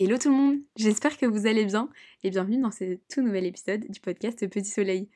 Hello 0.00 0.18
tout 0.18 0.28
le 0.28 0.34
monde, 0.34 0.58
j'espère 0.74 1.16
que 1.16 1.24
vous 1.24 1.46
allez 1.46 1.64
bien 1.64 1.88
et 2.24 2.30
bienvenue 2.30 2.60
dans 2.60 2.72
ce 2.72 2.98
tout 3.08 3.22
nouvel 3.22 3.46
épisode 3.46 3.86
du 3.88 4.00
podcast 4.00 4.44
Petit 4.48 4.68
Soleil. 4.68 5.08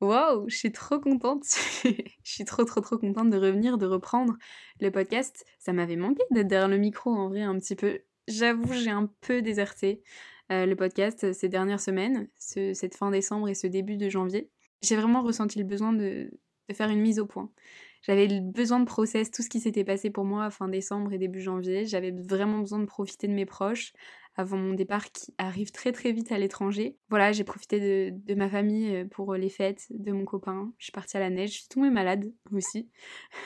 Waouh, 0.00 0.48
je 0.48 0.56
suis 0.56 0.70
trop 0.70 1.00
contente, 1.00 1.42
je 1.84 1.92
suis 2.22 2.44
trop 2.44 2.62
trop 2.62 2.80
trop 2.80 2.98
contente 2.98 3.30
de 3.30 3.36
revenir, 3.36 3.78
de 3.78 3.86
reprendre 3.86 4.36
le 4.80 4.92
podcast. 4.92 5.44
Ça 5.58 5.72
m'avait 5.72 5.96
manqué 5.96 6.22
d'être 6.30 6.46
derrière 6.46 6.68
le 6.68 6.78
micro 6.78 7.10
en 7.10 7.30
vrai 7.30 7.40
un 7.42 7.58
petit 7.58 7.74
peu. 7.74 7.98
J'avoue, 8.28 8.72
j'ai 8.74 8.90
un 8.90 9.10
peu 9.22 9.42
déserté 9.42 10.04
euh, 10.52 10.66
le 10.66 10.76
podcast 10.76 11.32
ces 11.32 11.48
dernières 11.48 11.80
semaines, 11.80 12.28
cette 12.38 12.94
fin 12.94 13.10
décembre 13.10 13.48
et 13.48 13.54
ce 13.54 13.66
début 13.66 13.96
de 13.96 14.08
janvier. 14.08 14.52
J'ai 14.82 14.94
vraiment 14.94 15.24
ressenti 15.24 15.58
le 15.58 15.64
besoin 15.64 15.92
de 15.92 16.30
faire 16.72 16.90
une 16.90 17.00
mise 17.00 17.18
au 17.18 17.26
point. 17.26 17.50
J'avais 18.02 18.40
besoin 18.40 18.80
de 18.80 18.86
process 18.86 19.30
tout 19.30 19.42
ce 19.42 19.48
qui 19.50 19.60
s'était 19.60 19.84
passé 19.84 20.10
pour 20.10 20.24
moi 20.24 20.50
fin 20.50 20.68
décembre 20.68 21.12
et 21.12 21.18
début 21.18 21.40
janvier. 21.40 21.84
J'avais 21.84 22.12
vraiment 22.12 22.58
besoin 22.60 22.78
de 22.78 22.86
profiter 22.86 23.28
de 23.28 23.34
mes 23.34 23.46
proches 23.46 23.92
avant 24.36 24.56
mon 24.56 24.74
départ 24.74 25.10
qui 25.12 25.34
arrive 25.38 25.70
très 25.70 25.92
très 25.92 26.12
vite 26.12 26.32
à 26.32 26.38
l'étranger. 26.38 26.96
Voilà, 27.10 27.32
j'ai 27.32 27.44
profité 27.44 28.10
de, 28.10 28.34
ma 28.34 28.48
famille 28.48 28.94
euh, 28.94 29.04
pour 29.04 29.34
les 29.34 29.50
fêtes, 29.50 29.86
de 29.90 30.12
mon 30.12 30.24
copain. 30.24 30.72
Je 30.78 30.84
suis 30.84 30.92
partie 30.92 31.16
à 31.16 31.20
la 31.20 31.30
neige, 31.30 31.50
je 31.50 31.58
suis 31.58 31.68
tombée 31.68 31.90
malade 31.90 32.32
aussi. 32.52 32.88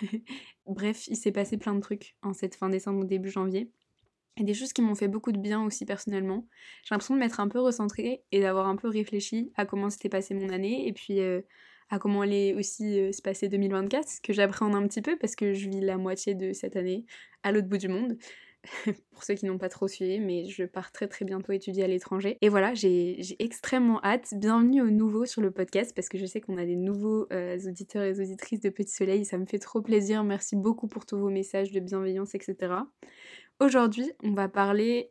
Bref, 0.67 1.07
il 1.09 1.17
s'est 1.17 1.33
passé 1.33 1.57
plein 1.57 1.75
de 1.75 1.81
trucs 1.81 2.17
en 2.23 2.33
cette 2.33 2.55
fin 2.55 2.69
décembre 2.69 3.01
ou 3.01 3.05
début 3.05 3.31
janvier. 3.31 3.71
Et 4.37 4.43
des 4.43 4.55
choses 4.55 4.73
qui 4.73 4.83
m'ont 4.83 4.97
fait 4.97 5.09
beaucoup 5.09 5.31
de 5.31 5.39
bien 5.39 5.65
aussi 5.65 5.85
personnellement. 5.85 6.47
J'ai 6.83 6.95
l'impression 6.95 7.15
de 7.15 7.21
m'être 7.21 7.39
un 7.39 7.49
peu 7.49 7.61
recentrée 7.61 8.25
et 8.33 8.41
d'avoir 8.41 8.67
un 8.67 8.77
peu 8.77 8.89
réfléchi 8.89 9.53
à 9.55 9.65
comment 9.65 9.91
s'était 9.91 10.09
passée 10.09 10.35
mon 10.35 10.49
année 10.49 10.89
et 10.89 10.93
puis 10.93 11.21
euh, 11.21 11.41
à 11.95 11.99
comment 11.99 12.23
allait 12.23 12.55
aussi 12.55 12.99
euh, 13.01 13.13
se 13.13 13.23
passer 13.23 13.49
2024, 13.49 14.21
que 14.23 14.33
j'appréhende 14.33 14.75
un 14.75 14.87
petit 14.87 15.01
peu 15.01 15.17
parce 15.17 15.37
que 15.37 15.55
je 15.55 15.69
vis 15.69 15.81
la 15.81 15.97
moitié 15.97 16.35
de 16.35 16.53
cette 16.53 16.77
année 16.77 17.07
à 17.43 17.53
l'autre 17.53 17.69
bout 17.69 17.79
du 17.79 17.89
monde. 17.89 18.19
pour 19.13 19.23
ceux 19.23 19.35
qui 19.35 19.45
n'ont 19.45 19.59
pas 19.59 19.69
trop 19.69 19.89
suivi, 19.89 20.21
mais 20.21 20.47
je 20.47 20.65
pars 20.65 20.91
très 20.91 21.07
très 21.07 21.25
bientôt 21.25 21.53
étudier 21.53 21.85
à 21.85 21.87
l'étranger. 21.87 22.39
Et 22.41 22.49
voilà, 22.49 22.73
j'ai 22.75 23.37
extrêmement 23.39 24.03
hâte. 24.03 24.33
Bienvenue 24.33 24.81
aux 24.81 24.91
nouveaux 24.91 25.27
sur 25.27 25.43
le 25.43 25.51
podcast 25.51 25.93
parce 25.95 26.09
que 26.09 26.17
je 26.19 26.25
sais 26.25 26.41
qu'on 26.41 26.57
a 26.57 26.65
des 26.65 26.77
nouveaux 26.77 27.27
euh, 27.31 27.59
auditeurs 27.67 28.05
et 28.05 28.19
auditrices 28.19 28.61
de 28.61 28.71
Petit 28.71 28.93
Soleil. 28.93 29.25
Ça 29.27 29.37
me 29.37 29.45
fait 29.45 29.59
trop 29.59 29.83
plaisir. 29.83 30.25
Merci 30.25 30.57
beaucoup 30.57 30.89
pour 30.89 31.05
tous 31.05 31.19
vos 31.19 31.31
messages 31.31 31.73
de 31.73 31.81
bienveillance, 31.81 32.35
etc. 32.35 32.73
Aujourd'hui, 33.61 34.11
on 34.23 34.33
va 34.33 34.49
parler 34.49 35.11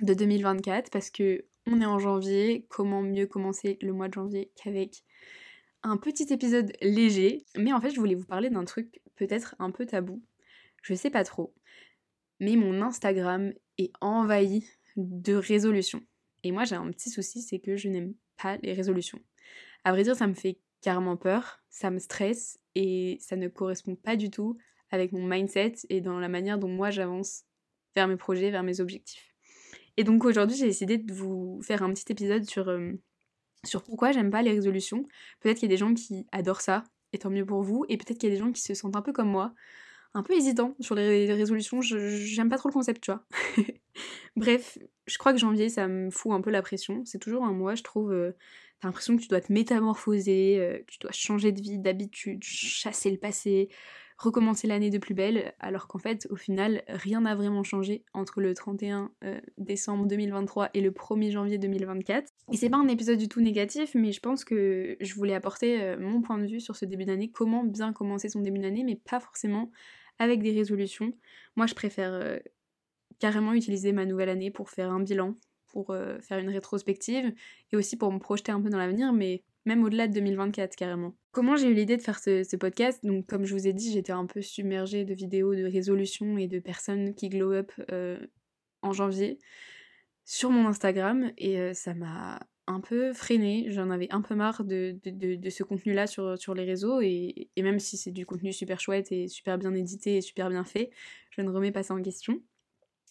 de 0.00 0.14
2024 0.14 0.90
parce 0.90 1.10
que 1.10 1.44
on 1.66 1.80
est 1.80 1.86
en 1.86 1.98
janvier. 1.98 2.66
Comment 2.68 3.02
mieux 3.02 3.26
commencer 3.26 3.78
le 3.80 3.92
mois 3.92 4.08
de 4.08 4.14
janvier 4.14 4.50
qu'avec 4.56 5.02
un 5.84 5.96
petit 5.96 6.32
épisode 6.32 6.72
léger, 6.80 7.44
mais 7.56 7.72
en 7.72 7.80
fait 7.80 7.90
je 7.90 8.00
voulais 8.00 8.14
vous 8.14 8.24
parler 8.24 8.50
d'un 8.50 8.64
truc 8.64 9.00
peut-être 9.16 9.54
un 9.58 9.70
peu 9.70 9.86
tabou. 9.86 10.22
Je 10.82 10.94
sais 10.94 11.10
pas 11.10 11.24
trop. 11.24 11.54
Mais 12.40 12.56
mon 12.56 12.82
Instagram 12.82 13.52
est 13.78 13.92
envahi 14.00 14.66
de 14.96 15.34
résolutions. 15.34 16.02
Et 16.42 16.52
moi 16.52 16.64
j'ai 16.64 16.74
un 16.74 16.90
petit 16.90 17.10
souci, 17.10 17.42
c'est 17.42 17.58
que 17.58 17.76
je 17.76 17.88
n'aime 17.88 18.14
pas 18.42 18.56
les 18.62 18.72
résolutions. 18.72 19.20
À 19.84 19.92
vrai 19.92 20.02
dire, 20.02 20.16
ça 20.16 20.26
me 20.26 20.34
fait 20.34 20.58
carrément 20.80 21.16
peur, 21.16 21.62
ça 21.68 21.90
me 21.90 21.98
stresse 21.98 22.58
et 22.74 23.18
ça 23.20 23.36
ne 23.36 23.48
correspond 23.48 23.94
pas 23.94 24.16
du 24.16 24.30
tout 24.30 24.56
avec 24.90 25.12
mon 25.12 25.26
mindset 25.26 25.74
et 25.90 26.00
dans 26.00 26.18
la 26.18 26.28
manière 26.28 26.58
dont 26.58 26.68
moi 26.68 26.90
j'avance 26.90 27.44
vers 27.94 28.08
mes 28.08 28.16
projets, 28.16 28.50
vers 28.50 28.62
mes 28.62 28.80
objectifs. 28.80 29.34
Et 29.96 30.04
donc 30.04 30.24
aujourd'hui 30.24 30.56
j'ai 30.56 30.66
décidé 30.66 30.98
de 30.98 31.12
vous 31.12 31.60
faire 31.62 31.82
un 31.82 31.92
petit 31.92 32.10
épisode 32.10 32.44
sur 32.44 32.68
euh, 32.68 32.92
sur 33.64 33.82
pourquoi 33.82 34.12
j'aime 34.12 34.30
pas 34.30 34.42
les 34.42 34.52
résolutions. 34.52 35.06
Peut-être 35.40 35.58
qu'il 35.58 35.68
y 35.68 35.72
a 35.72 35.74
des 35.74 35.78
gens 35.78 35.94
qui 35.94 36.26
adorent 36.32 36.60
ça, 36.60 36.84
et 37.12 37.18
tant 37.18 37.30
mieux 37.30 37.46
pour 37.46 37.62
vous, 37.62 37.84
et 37.88 37.96
peut-être 37.96 38.18
qu'il 38.18 38.28
y 38.28 38.32
a 38.32 38.34
des 38.34 38.42
gens 38.42 38.52
qui 38.52 38.62
se 38.62 38.74
sentent 38.74 38.96
un 38.96 39.02
peu 39.02 39.12
comme 39.12 39.28
moi, 39.28 39.54
un 40.14 40.22
peu 40.22 40.34
hésitants 40.34 40.76
sur 40.80 40.94
les 40.94 41.32
résolutions, 41.32 41.80
j'aime 41.80 42.48
pas 42.48 42.56
trop 42.56 42.68
le 42.68 42.74
concept, 42.74 43.02
tu 43.02 43.10
vois. 43.10 43.24
Bref, 44.36 44.78
je 45.06 45.18
crois 45.18 45.32
que 45.32 45.38
janvier, 45.38 45.68
ça 45.68 45.88
me 45.88 46.10
fout 46.10 46.32
un 46.32 46.40
peu 46.40 46.50
la 46.50 46.62
pression. 46.62 47.04
C'est 47.04 47.18
toujours 47.18 47.44
un 47.44 47.52
mois, 47.52 47.74
je 47.74 47.82
trouve, 47.82 48.12
euh, 48.12 48.32
t'as 48.84 48.88
l'impression 48.88 49.16
que 49.16 49.22
tu 49.22 49.28
dois 49.28 49.40
te 49.40 49.50
métamorphoser, 49.50 50.58
euh, 50.60 50.78
que 50.80 50.92
tu 50.92 50.98
dois 50.98 51.10
changer 51.10 51.52
de 51.52 51.60
vie, 51.62 51.78
d'habitude, 51.78 52.44
chasser 52.44 53.10
le 53.10 53.16
passé, 53.16 53.70
recommencer 54.18 54.66
l'année 54.66 54.90
de 54.90 54.98
plus 54.98 55.14
belle, 55.14 55.54
alors 55.58 55.88
qu'en 55.88 55.98
fait, 55.98 56.26
au 56.28 56.36
final, 56.36 56.82
rien 56.88 57.22
n'a 57.22 57.34
vraiment 57.34 57.62
changé 57.62 58.04
entre 58.12 58.42
le 58.42 58.52
31 58.52 59.10
euh, 59.24 59.40
décembre 59.56 60.06
2023 60.06 60.68
et 60.74 60.82
le 60.82 60.90
1er 60.90 61.30
janvier 61.30 61.56
2024. 61.56 62.28
Et 62.52 62.58
c'est 62.58 62.68
pas 62.68 62.76
un 62.76 62.88
épisode 62.88 63.18
du 63.18 63.26
tout 63.26 63.40
négatif, 63.40 63.94
mais 63.94 64.12
je 64.12 64.20
pense 64.20 64.44
que 64.44 64.98
je 65.00 65.14
voulais 65.14 65.34
apporter 65.34 65.80
euh, 65.80 65.96
mon 65.98 66.20
point 66.20 66.36
de 66.36 66.46
vue 66.46 66.60
sur 66.60 66.76
ce 66.76 66.84
début 66.84 67.06
d'année, 67.06 67.30
comment 67.30 67.64
bien 67.64 67.94
commencer 67.94 68.28
son 68.28 68.42
début 68.42 68.60
d'année, 68.60 68.84
mais 68.84 68.96
pas 68.96 69.18
forcément 69.18 69.70
avec 70.18 70.42
des 70.42 70.52
résolutions. 70.52 71.14
Moi, 71.56 71.66
je 71.66 71.74
préfère 71.74 72.38
carrément 73.18 73.54
utiliser 73.54 73.92
ma 73.92 74.04
nouvelle 74.04 74.28
année 74.28 74.50
pour 74.50 74.68
faire 74.68 74.90
un 74.90 75.00
bilan, 75.00 75.36
pour 75.74 75.94
faire 76.22 76.38
une 76.38 76.50
rétrospective, 76.50 77.34
et 77.72 77.76
aussi 77.76 77.96
pour 77.96 78.12
me 78.12 78.20
projeter 78.20 78.52
un 78.52 78.60
peu 78.62 78.70
dans 78.70 78.78
l'avenir, 78.78 79.12
mais 79.12 79.42
même 79.66 79.82
au-delà 79.82 80.06
de 80.08 80.14
2024 80.14 80.76
carrément. 80.76 81.14
Comment 81.32 81.56
j'ai 81.56 81.68
eu 81.68 81.74
l'idée 81.74 81.96
de 81.96 82.02
faire 82.02 82.18
ce, 82.20 82.56
podcast? 82.56 83.04
Donc 83.04 83.26
comme 83.26 83.44
je 83.44 83.54
vous 83.54 83.66
ai 83.66 83.72
dit, 83.72 83.92
j'étais 83.92 84.12
un 84.12 84.26
peu 84.26 84.40
submergée 84.40 85.04
de 85.04 85.14
vidéos 85.14 85.54
de 85.54 85.64
résolutions 85.64 86.38
et 86.38 86.46
de 86.46 86.60
personnes 86.60 87.14
qui 87.14 87.28
glow 87.28 87.52
up 87.52 87.72
euh, 87.90 88.18
en 88.82 88.92
janvier 88.92 89.38
sur 90.24 90.50
mon 90.50 90.66
Instagram 90.68 91.32
et 91.36 91.58
euh, 91.58 91.74
ça 91.74 91.94
m'a 91.94 92.40
un 92.66 92.80
peu 92.80 93.12
freinée, 93.12 93.66
j'en 93.68 93.90
avais 93.90 94.08
un 94.10 94.22
peu 94.22 94.34
marre 94.34 94.64
de, 94.64 94.96
de, 95.04 95.50
ce 95.50 95.62
contenu-là 95.62 96.06
sur, 96.06 96.38
sur 96.38 96.54
les 96.54 96.64
réseaux 96.64 97.02
et, 97.02 97.50
et 97.56 97.62
même 97.62 97.78
si 97.78 97.98
c'est 97.98 98.10
du 98.10 98.24
contenu 98.24 98.54
super 98.54 98.80
chouette 98.80 99.12
et 99.12 99.28
super 99.28 99.58
bien 99.58 99.74
édité 99.74 100.16
et 100.16 100.20
super 100.22 100.48
bien 100.48 100.64
fait, 100.64 100.90
je 101.30 101.42
ne 101.42 101.50
remets 101.50 101.72
pas 101.72 101.82
ça 101.82 101.92
en 101.92 102.00
question. 102.00 102.40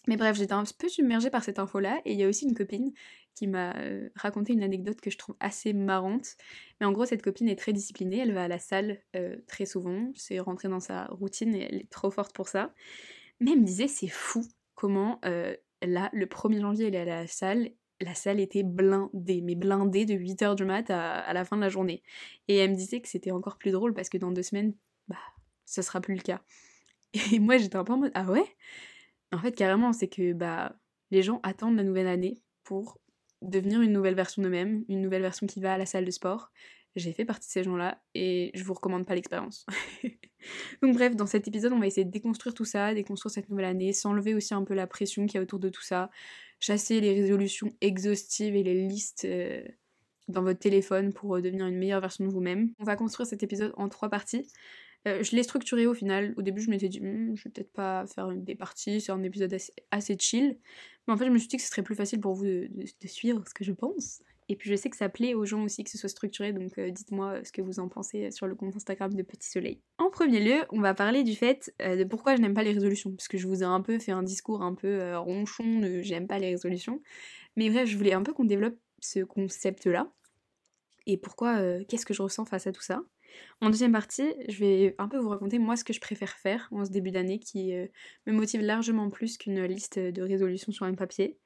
Mais 0.08 0.18
bref, 0.18 0.38
j'étais 0.38 0.54
un 0.54 0.64
peu 0.78 0.90
submergée 0.90 1.30
par 1.30 1.44
cette 1.44 1.60
info-là, 1.60 2.02
et 2.06 2.14
il 2.14 2.20
y 2.20 2.24
a 2.24 2.28
aussi 2.28 2.46
une 2.46 2.56
copine 2.56 2.92
qui 3.36 3.48
m'a 3.48 3.76
euh, 3.78 4.10
raconté 4.16 4.54
une 4.54 4.64
anecdote 4.64 5.02
que 5.02 5.10
je 5.10 5.18
trouve 5.18 5.36
assez 5.40 5.74
marrante. 5.74 6.36
Mais 6.80 6.86
en 6.86 6.92
gros, 6.92 7.06
cette 7.06 7.22
copine 7.22 7.50
est 7.50 7.56
très 7.56 7.74
disciplinée, 7.74 8.20
elle 8.20 8.34
va 8.34 8.44
à 8.44 8.48
la 8.48 8.60
salle 8.60 9.00
euh, 9.16 9.38
très 9.48 9.66
souvent, 9.66 10.12
c'est 10.16 10.40
rentré 10.40 10.68
dans 10.68 10.80
sa 10.80 11.06
routine 11.06 11.56
et 11.56 11.68
elle 11.70 11.82
est 11.82 11.90
trop 11.90 12.12
forte 12.12 12.34
pour 12.34 12.48
ça. 12.48 12.74
Mais 13.40 13.52
elle 13.52 13.62
me 13.62 13.66
disait, 13.66 13.88
c'est 13.88 14.08
fou 14.08 14.46
comment 14.76 15.20
euh, 15.26 15.56
là, 15.82 16.10
le 16.14 16.26
1er 16.26 16.62
janvier, 16.62 16.88
elle 16.88 16.96
est 16.96 17.02
à 17.02 17.06
la 17.06 17.28
salle, 17.28 17.72
la 18.02 18.14
salle 18.14 18.40
était 18.40 18.64
blindée, 18.64 19.42
mais 19.42 19.56
blindée 19.56 20.06
de 20.06 20.14
8h 20.14 20.56
du 20.56 20.66
mat 20.66 20.90
à, 20.90 21.32
la 21.34 21.46
fin 21.46 21.56
de 21.56 21.62
la 21.62 21.70
journée. 21.70 22.04
Et 22.48 22.58
elle 22.58 22.72
me 22.72 22.76
disait 22.76 23.02
que 23.02 23.08
c'était 23.08 23.32
encore 23.32 23.58
plus 23.58 23.72
drôle 23.72 23.94
parce 23.94 24.10
que 24.10 24.18
dans 24.18 24.32
deux 24.32 24.44
semaines, 24.44 24.74
bah, 25.08 25.18
ce 25.66 25.82
sera 25.82 26.02
plus 26.02 26.16
le 26.16 26.22
cas. 26.22 26.42
Et 27.32 27.40
moi, 27.40 27.58
j'étais 27.58 27.76
un 27.78 27.84
peu 27.84 27.94
en 27.94 27.98
mode, 27.98 28.12
ah 28.16 28.26
ouais? 28.26 28.46
En 29.34 29.40
fait, 29.40 29.54
carrément, 29.54 29.94
c'est 29.94 30.08
que 30.08 30.34
bah, 30.34 30.76
les 31.12 31.24
gens 31.24 31.40
attendent 31.44 31.76
la 31.76 31.84
nouvelle 31.84 32.08
année 32.08 32.42
pour 32.64 33.00
devenir 33.42 33.82
une 33.82 33.92
nouvelle 33.92 34.16
version 34.16 34.42
d'eux-mêmes, 34.42 34.86
une 34.88 35.02
nouvelle 35.02 35.22
version 35.22 35.48
qui 35.48 35.60
va 35.60 35.74
à 35.74 35.78
la 35.78 35.86
salle 35.86 36.06
de 36.06 36.12
sport. 36.12 36.52
J'ai 36.96 37.12
fait 37.12 37.26
partie 37.26 37.48
de 37.48 37.52
ces 37.52 37.64
gens-là 37.64 38.02
et 38.14 38.52
je 38.54 38.64
vous 38.64 38.74
recommande 38.74 39.06
pas 39.06 39.16
l'expérience. 39.16 39.66
Donc 40.82 40.94
bref, 40.94 41.16
dans 41.16 41.26
cet 41.26 41.48
épisode, 41.48 41.74
on 41.74 41.80
va 41.80 41.88
essayer 41.88 42.06
de 42.06 42.12
déconstruire 42.12 42.54
tout 42.54 42.66
ça, 42.66 42.94
déconstruire 42.94 43.32
cette 43.32 43.50
nouvelle 43.50 43.66
année, 43.66 43.92
s'enlever 43.94 44.36
aussi 44.36 44.54
un 44.54 44.64
peu 44.64 44.76
la 44.76 44.86
pression 44.86 45.26
qu'il 45.26 45.36
y 45.36 45.38
a 45.40 45.42
autour 45.42 45.60
de 45.60 45.70
tout 45.70 45.82
ça, 45.82 46.12
chasser 46.60 47.02
les 47.02 47.20
résolutions 47.20 47.72
exhaustives 47.82 48.56
et 48.56 48.62
les 48.62 48.88
listes 48.88 49.26
euh, 49.26 49.64
dans 50.28 50.44
votre 50.44 50.60
téléphone 50.60 51.14
pour 51.14 51.36
euh, 51.36 51.42
devenir 51.42 51.66
une 51.66 51.78
meilleure 51.78 52.02
version 52.02 52.26
de 52.26 52.30
vous-même. 52.30 52.72
On 52.80 52.84
va 52.84 52.96
construire 52.96 53.28
cet 53.28 53.42
épisode 53.42 53.74
en 53.76 53.90
trois 53.90 54.10
parties. 54.10 54.48
Euh, 55.08 55.22
je 55.22 55.36
l'ai 55.36 55.44
structuré 55.44 55.86
au 55.86 55.94
final. 55.94 56.34
Au 56.38 56.42
début, 56.42 56.62
je 56.62 56.70
m'étais 56.70 56.88
dit, 56.88 57.02
hmm, 57.02 57.36
je 57.36 57.44
vais 57.44 57.50
peut-être 57.50 57.74
pas 57.74 58.06
faire 58.08 58.32
des 58.32 58.56
parties, 58.56 59.02
c'est 59.02 59.12
un 59.12 59.24
épisode 59.24 59.56
assez, 59.92 60.18
chill. 60.18 60.58
Mais 61.08 61.14
en 61.14 61.18
fait, 61.18 61.26
je 61.26 61.32
me 61.32 61.38
suis 61.38 61.50
dit 61.50 61.58
que 61.58 61.64
ce 61.64 61.70
serait 61.70 61.84
plus 61.84 61.96
facile 61.96 62.22
pour 62.22 62.34
vous 62.34 62.46
de, 62.46 62.70
suivre 63.06 63.44
ce 63.48 63.54
que 63.54 63.64
je 63.64 63.74
pense. 63.74 64.24
Et 64.50 64.56
puis, 64.56 64.70
je 64.70 64.76
sais 64.76 64.90
que 64.90 64.98
ça 64.98 65.10
plaît 65.10 65.34
aux 65.34 65.46
gens 65.46 65.64
aussi 65.64 65.84
que 65.84 65.90
ce 65.90 65.98
soit 65.98 66.10
structuré, 66.10 66.52
donc 66.52 66.78
euh, 66.78 66.92
dites-moi 66.92 67.44
ce 67.44 67.52
que 67.52 67.62
vous 67.62 67.80
en 67.80 67.88
pensez 67.88 68.30
sur 68.32 68.46
le 68.46 68.56
compte 68.56 68.76
Instagram 68.76 69.14
de 69.14 69.24
Petit 69.24 69.50
Soleil. 69.50 69.80
En 69.98 70.10
premier 70.10 70.42
lieu, 70.42 70.66
on 70.72 70.82
va 70.82 70.94
parler 70.94 71.24
du 71.24 71.36
fait 71.36 71.74
euh, 71.82 71.96
de 71.96 72.04
pourquoi 72.04 72.36
je 72.36 72.42
n'aime 72.42 72.54
pas 72.54 72.64
les 72.64 72.74
résolutions. 72.74 73.12
Parce 73.12 73.28
que 73.28 73.38
je 73.38 73.48
vous 73.48 73.64
ai 73.64 73.66
un 73.66 73.82
peu 73.82 74.00
fait 74.00 74.12
un 74.12 74.24
discours 74.24 74.62
un 74.62 74.74
peu 74.74 75.18
ronchon 75.18 75.80
de 75.80 76.02
j'aime 76.02 76.28
pas 76.28 76.40
les 76.40 76.50
résolutions. 76.50 77.02
Mais 77.56 77.70
bref, 77.70 77.88
je 77.88 77.98
voulais 77.98 78.14
un 78.14 78.24
peu 78.24 78.34
qu'on 78.34 78.46
développe 78.46 78.78
ce 79.00 79.20
concept-là. 79.22 80.12
Et 81.06 81.18
pourquoi, 81.18 81.84
qu'est-ce 81.86 82.06
que 82.06 82.14
je 82.14 82.22
ressens 82.22 82.46
face 82.46 82.68
à 82.68 82.72
tout 82.72 82.82
ça? 82.82 83.04
En 83.62 83.70
deuxième 83.70 83.92
partie, 83.92 84.34
je 84.50 84.60
vais 84.60 84.96
un 84.98 85.08
peu 85.08 85.18
vous 85.18 85.30
raconter 85.30 85.60
moi 85.60 85.76
ce 85.76 85.84
que 85.84 85.94
je 85.94 86.02
préfère 86.02 86.38
faire 86.38 86.68
en 86.72 86.86
ce 86.86 86.92
début 86.92 87.12
d'année 87.12 87.40
qui 87.40 87.74
euh, 87.74 87.88
me 88.28 88.34
motive 88.34 88.62
largement 88.62 89.10
plus 89.10 89.38
qu'une 89.38 89.64
liste 89.64 90.00
de 90.00 90.22
résolutions 90.22 90.72
sur 90.72 90.86
un 90.86 90.94
papier. 90.94 91.38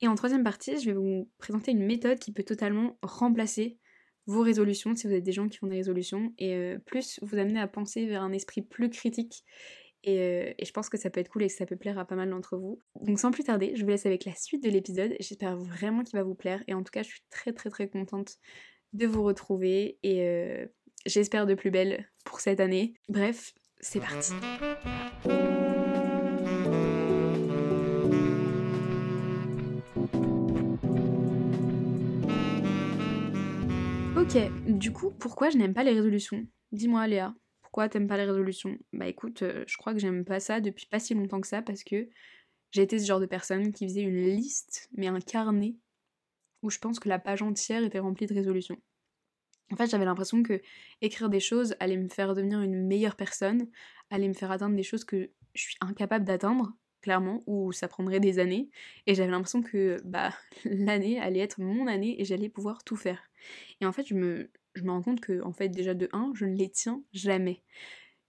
Et 0.00 0.08
en 0.08 0.14
troisième 0.14 0.44
partie, 0.44 0.78
je 0.78 0.86
vais 0.86 0.96
vous 0.96 1.30
présenter 1.38 1.72
une 1.72 1.84
méthode 1.84 2.18
qui 2.18 2.32
peut 2.32 2.42
totalement 2.42 2.98
remplacer 3.02 3.78
vos 4.26 4.42
résolutions 4.42 4.94
si 4.94 5.06
vous 5.06 5.14
êtes 5.14 5.22
des 5.22 5.32
gens 5.32 5.48
qui 5.48 5.58
font 5.58 5.68
des 5.68 5.76
résolutions 5.76 6.34
et 6.38 6.54
euh, 6.54 6.78
plus 6.84 7.18
vous 7.22 7.38
amener 7.38 7.60
à 7.60 7.66
penser 7.66 8.06
vers 8.06 8.22
un 8.22 8.32
esprit 8.32 8.62
plus 8.62 8.90
critique. 8.90 9.44
Et, 10.02 10.20
euh, 10.20 10.52
et, 10.58 10.64
je 10.64 10.72
pense 10.72 10.88
que 10.88 10.96
ça 10.96 11.10
peut 11.10 11.20
être 11.20 11.30
cool 11.30 11.42
et 11.42 11.48
que 11.48 11.52
ça 11.52 11.66
peut 11.66 11.76
plaire 11.76 11.98
à 11.98 12.04
pas 12.04 12.14
mal 12.14 12.30
d'entre 12.30 12.56
vous. 12.56 12.80
Donc 13.00 13.18
sans 13.18 13.30
plus 13.30 13.44
tarder, 13.44 13.72
je 13.74 13.82
vous 13.82 13.88
laisse 13.88 14.06
avec 14.06 14.24
la 14.24 14.34
suite 14.34 14.62
de 14.62 14.68
l'épisode. 14.68 15.14
J'espère 15.18 15.56
vraiment 15.56 16.04
qu'il 16.04 16.16
va 16.16 16.22
vous 16.22 16.34
plaire. 16.34 16.62
Et 16.68 16.74
en 16.74 16.82
tout 16.82 16.92
cas, 16.92 17.02
je 17.02 17.08
suis 17.08 17.22
très 17.30 17.52
très 17.52 17.70
très 17.70 17.88
contente 17.88 18.36
de 18.92 19.06
vous 19.06 19.22
retrouver. 19.24 19.98
Et 20.04 20.68
j'espère 21.06 21.46
de 21.46 21.54
plus 21.54 21.70
belle 21.70 22.08
pour 22.24 22.40
cette 22.40 22.60
année. 22.60 22.94
Bref, 23.08 23.54
c'est 23.80 24.00
parti. 24.00 24.32
Ok, 34.16 34.38
du 34.66 34.92
coup, 34.92 35.10
pourquoi 35.10 35.50
je 35.50 35.56
n'aime 35.56 35.72
pas 35.72 35.84
les 35.84 35.92
résolutions? 35.92 36.46
Dis-moi 36.72 37.06
Léa, 37.06 37.34
pourquoi 37.62 37.88
t'aimes 37.88 38.08
pas 38.08 38.16
les 38.16 38.24
résolutions? 38.24 38.76
Bah 38.92 39.06
écoute, 39.06 39.42
euh, 39.42 39.62
je 39.68 39.76
crois 39.76 39.92
que 39.92 40.00
j'aime 40.00 40.24
pas 40.24 40.40
ça 40.40 40.60
depuis 40.60 40.86
pas 40.86 40.98
si 40.98 41.14
longtemps 41.14 41.40
que 41.40 41.46
ça 41.46 41.62
parce 41.62 41.84
que 41.84 42.08
j'ai 42.72 42.82
été 42.82 42.98
ce 42.98 43.06
genre 43.06 43.20
de 43.20 43.26
personne 43.26 43.72
qui 43.72 43.86
faisait 43.86 44.02
une 44.02 44.24
liste, 44.24 44.88
mais 44.96 45.06
un 45.06 45.20
carnet, 45.20 45.76
où 46.62 46.70
je 46.70 46.78
pense 46.78 46.98
que 46.98 47.08
la 47.08 47.18
page 47.18 47.42
entière 47.42 47.84
était 47.84 48.00
remplie 48.00 48.26
de 48.26 48.34
résolutions. 48.34 48.78
En 49.72 49.76
fait, 49.76 49.86
j'avais 49.90 50.04
l'impression 50.04 50.42
que 50.42 50.60
écrire 51.00 51.28
des 51.28 51.40
choses 51.40 51.74
allait 51.80 51.96
me 51.96 52.08
faire 52.08 52.34
devenir 52.34 52.60
une 52.62 52.86
meilleure 52.86 53.16
personne, 53.16 53.68
allait 54.10 54.28
me 54.28 54.34
faire 54.34 54.50
atteindre 54.52 54.76
des 54.76 54.82
choses 54.84 55.04
que 55.04 55.30
je 55.54 55.62
suis 55.62 55.76
incapable 55.80 56.24
d'atteindre, 56.24 56.72
clairement, 57.00 57.42
ou 57.46 57.72
ça 57.72 57.88
prendrait 57.88 58.20
des 58.20 58.38
années. 58.38 58.70
Et 59.06 59.14
j'avais 59.14 59.30
l'impression 59.30 59.62
que 59.62 59.98
bah 60.04 60.32
l'année 60.64 61.18
allait 61.20 61.40
être 61.40 61.60
mon 61.60 61.86
année 61.88 62.20
et 62.20 62.24
j'allais 62.24 62.48
pouvoir 62.48 62.84
tout 62.84 62.96
faire. 62.96 63.22
Et 63.80 63.86
en 63.86 63.92
fait, 63.92 64.06
je 64.06 64.14
me, 64.14 64.50
je 64.74 64.82
me 64.84 64.90
rends 64.92 65.02
compte 65.02 65.20
que, 65.20 65.42
en 65.42 65.52
fait, 65.52 65.68
déjà 65.68 65.94
de 65.94 66.08
1, 66.12 66.32
je 66.34 66.44
ne 66.46 66.54
les 66.56 66.70
tiens 66.70 67.02
jamais. 67.12 67.62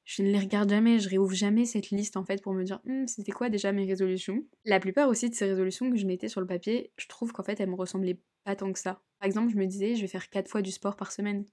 Je 0.06 0.24
ne 0.24 0.30
les 0.32 0.40
regarde 0.40 0.70
jamais, 0.70 1.00
je 1.00 1.10
réouvre 1.10 1.34
jamais 1.34 1.66
cette 1.66 1.90
liste 1.92 2.18
en 2.18 2.24
fait 2.24 2.42
pour 2.42 2.54
me 2.54 2.64
dire 2.64 2.80
hum, 2.88 3.08
c'était 3.08 3.32
quoi 3.34 3.50
déjà 3.50 3.72
mes 3.74 3.86
résolutions? 3.86 4.46
La 4.66 4.80
plupart 4.80 5.10
aussi 5.10 5.30
de 5.30 5.36
ces 5.36 5.46
résolutions 5.46 5.92
que 5.92 5.98
je 5.98 6.06
mettais 6.08 6.30
sur 6.30 6.42
le 6.42 6.48
papier, 6.48 6.94
je 6.98 7.08
trouve 7.08 7.34
qu'en 7.34 7.44
fait 7.44 7.60
elles 7.60 7.70
me 7.70 7.76
ressemblaient 7.76 8.22
pas 8.46 8.56
tant 8.56 8.72
que 8.72 8.80
ça. 8.80 9.04
Par 9.20 9.28
exemple, 9.28 9.52
je 9.52 9.58
me 9.58 9.66
disais 9.66 9.96
je 9.96 10.02
vais 10.02 10.08
faire 10.08 10.30
4 10.30 10.50
fois 10.50 10.62
du 10.62 10.72
sport 10.72 10.96
par 10.96 11.12
semaine. 11.12 11.46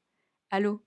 Allô? 0.50 0.82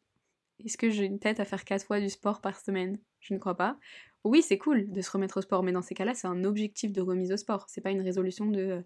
Est-ce 0.64 0.78
que 0.78 0.90
j'ai 0.90 1.06
une 1.06 1.20
tête 1.20 1.40
à 1.40 1.46
faire 1.46 1.66
4 1.66 1.86
fois 1.86 2.00
du 2.00 2.10
sport 2.10 2.42
par 2.42 2.60
semaine? 2.60 3.00
Je 3.20 3.34
ne 3.34 3.40
crois 3.40 3.56
pas. 3.56 3.78
Oui, 4.24 4.42
c'est 4.42 4.58
cool 4.58 4.92
de 4.92 5.02
se 5.02 5.12
remettre 5.12 5.38
au 5.38 5.42
sport, 5.42 5.64
mais 5.64 5.72
dans 5.72 5.82
ces 5.82 5.96
cas-là, 5.96 6.14
c'est 6.14 6.28
un 6.28 6.44
objectif 6.44 6.92
de 6.92 7.02
remise 7.02 7.32
au 7.32 7.38
sport. 7.38 7.66
C'est 7.70 7.82
pas 7.82 7.92
une 7.92 8.02
résolution 8.02 8.48
de 8.48 8.84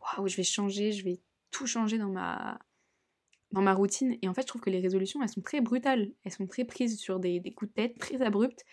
waouh, 0.00 0.28
je 0.28 0.36
vais 0.36 0.42
changer, 0.42 0.92
je 0.92 1.04
vais 1.04 1.20
tout 1.50 1.66
changer 1.66 1.98
dans 1.98 2.08
ma 2.08 2.58
dans 3.52 3.62
ma 3.62 3.74
routine. 3.74 4.16
Et 4.22 4.28
en 4.28 4.34
fait, 4.34 4.42
je 4.42 4.46
trouve 4.46 4.62
que 4.62 4.70
les 4.70 4.80
résolutions, 4.80 5.22
elles 5.22 5.28
sont 5.28 5.42
très 5.42 5.60
brutales. 5.60 6.10
Elles 6.24 6.32
sont 6.32 6.46
très 6.46 6.64
prises 6.64 6.98
sur 6.98 7.20
des, 7.20 7.40
coups 7.54 7.70
de 7.70 7.74
tête, 7.74 7.98
très 7.98 8.20
abruptes. 8.22 8.64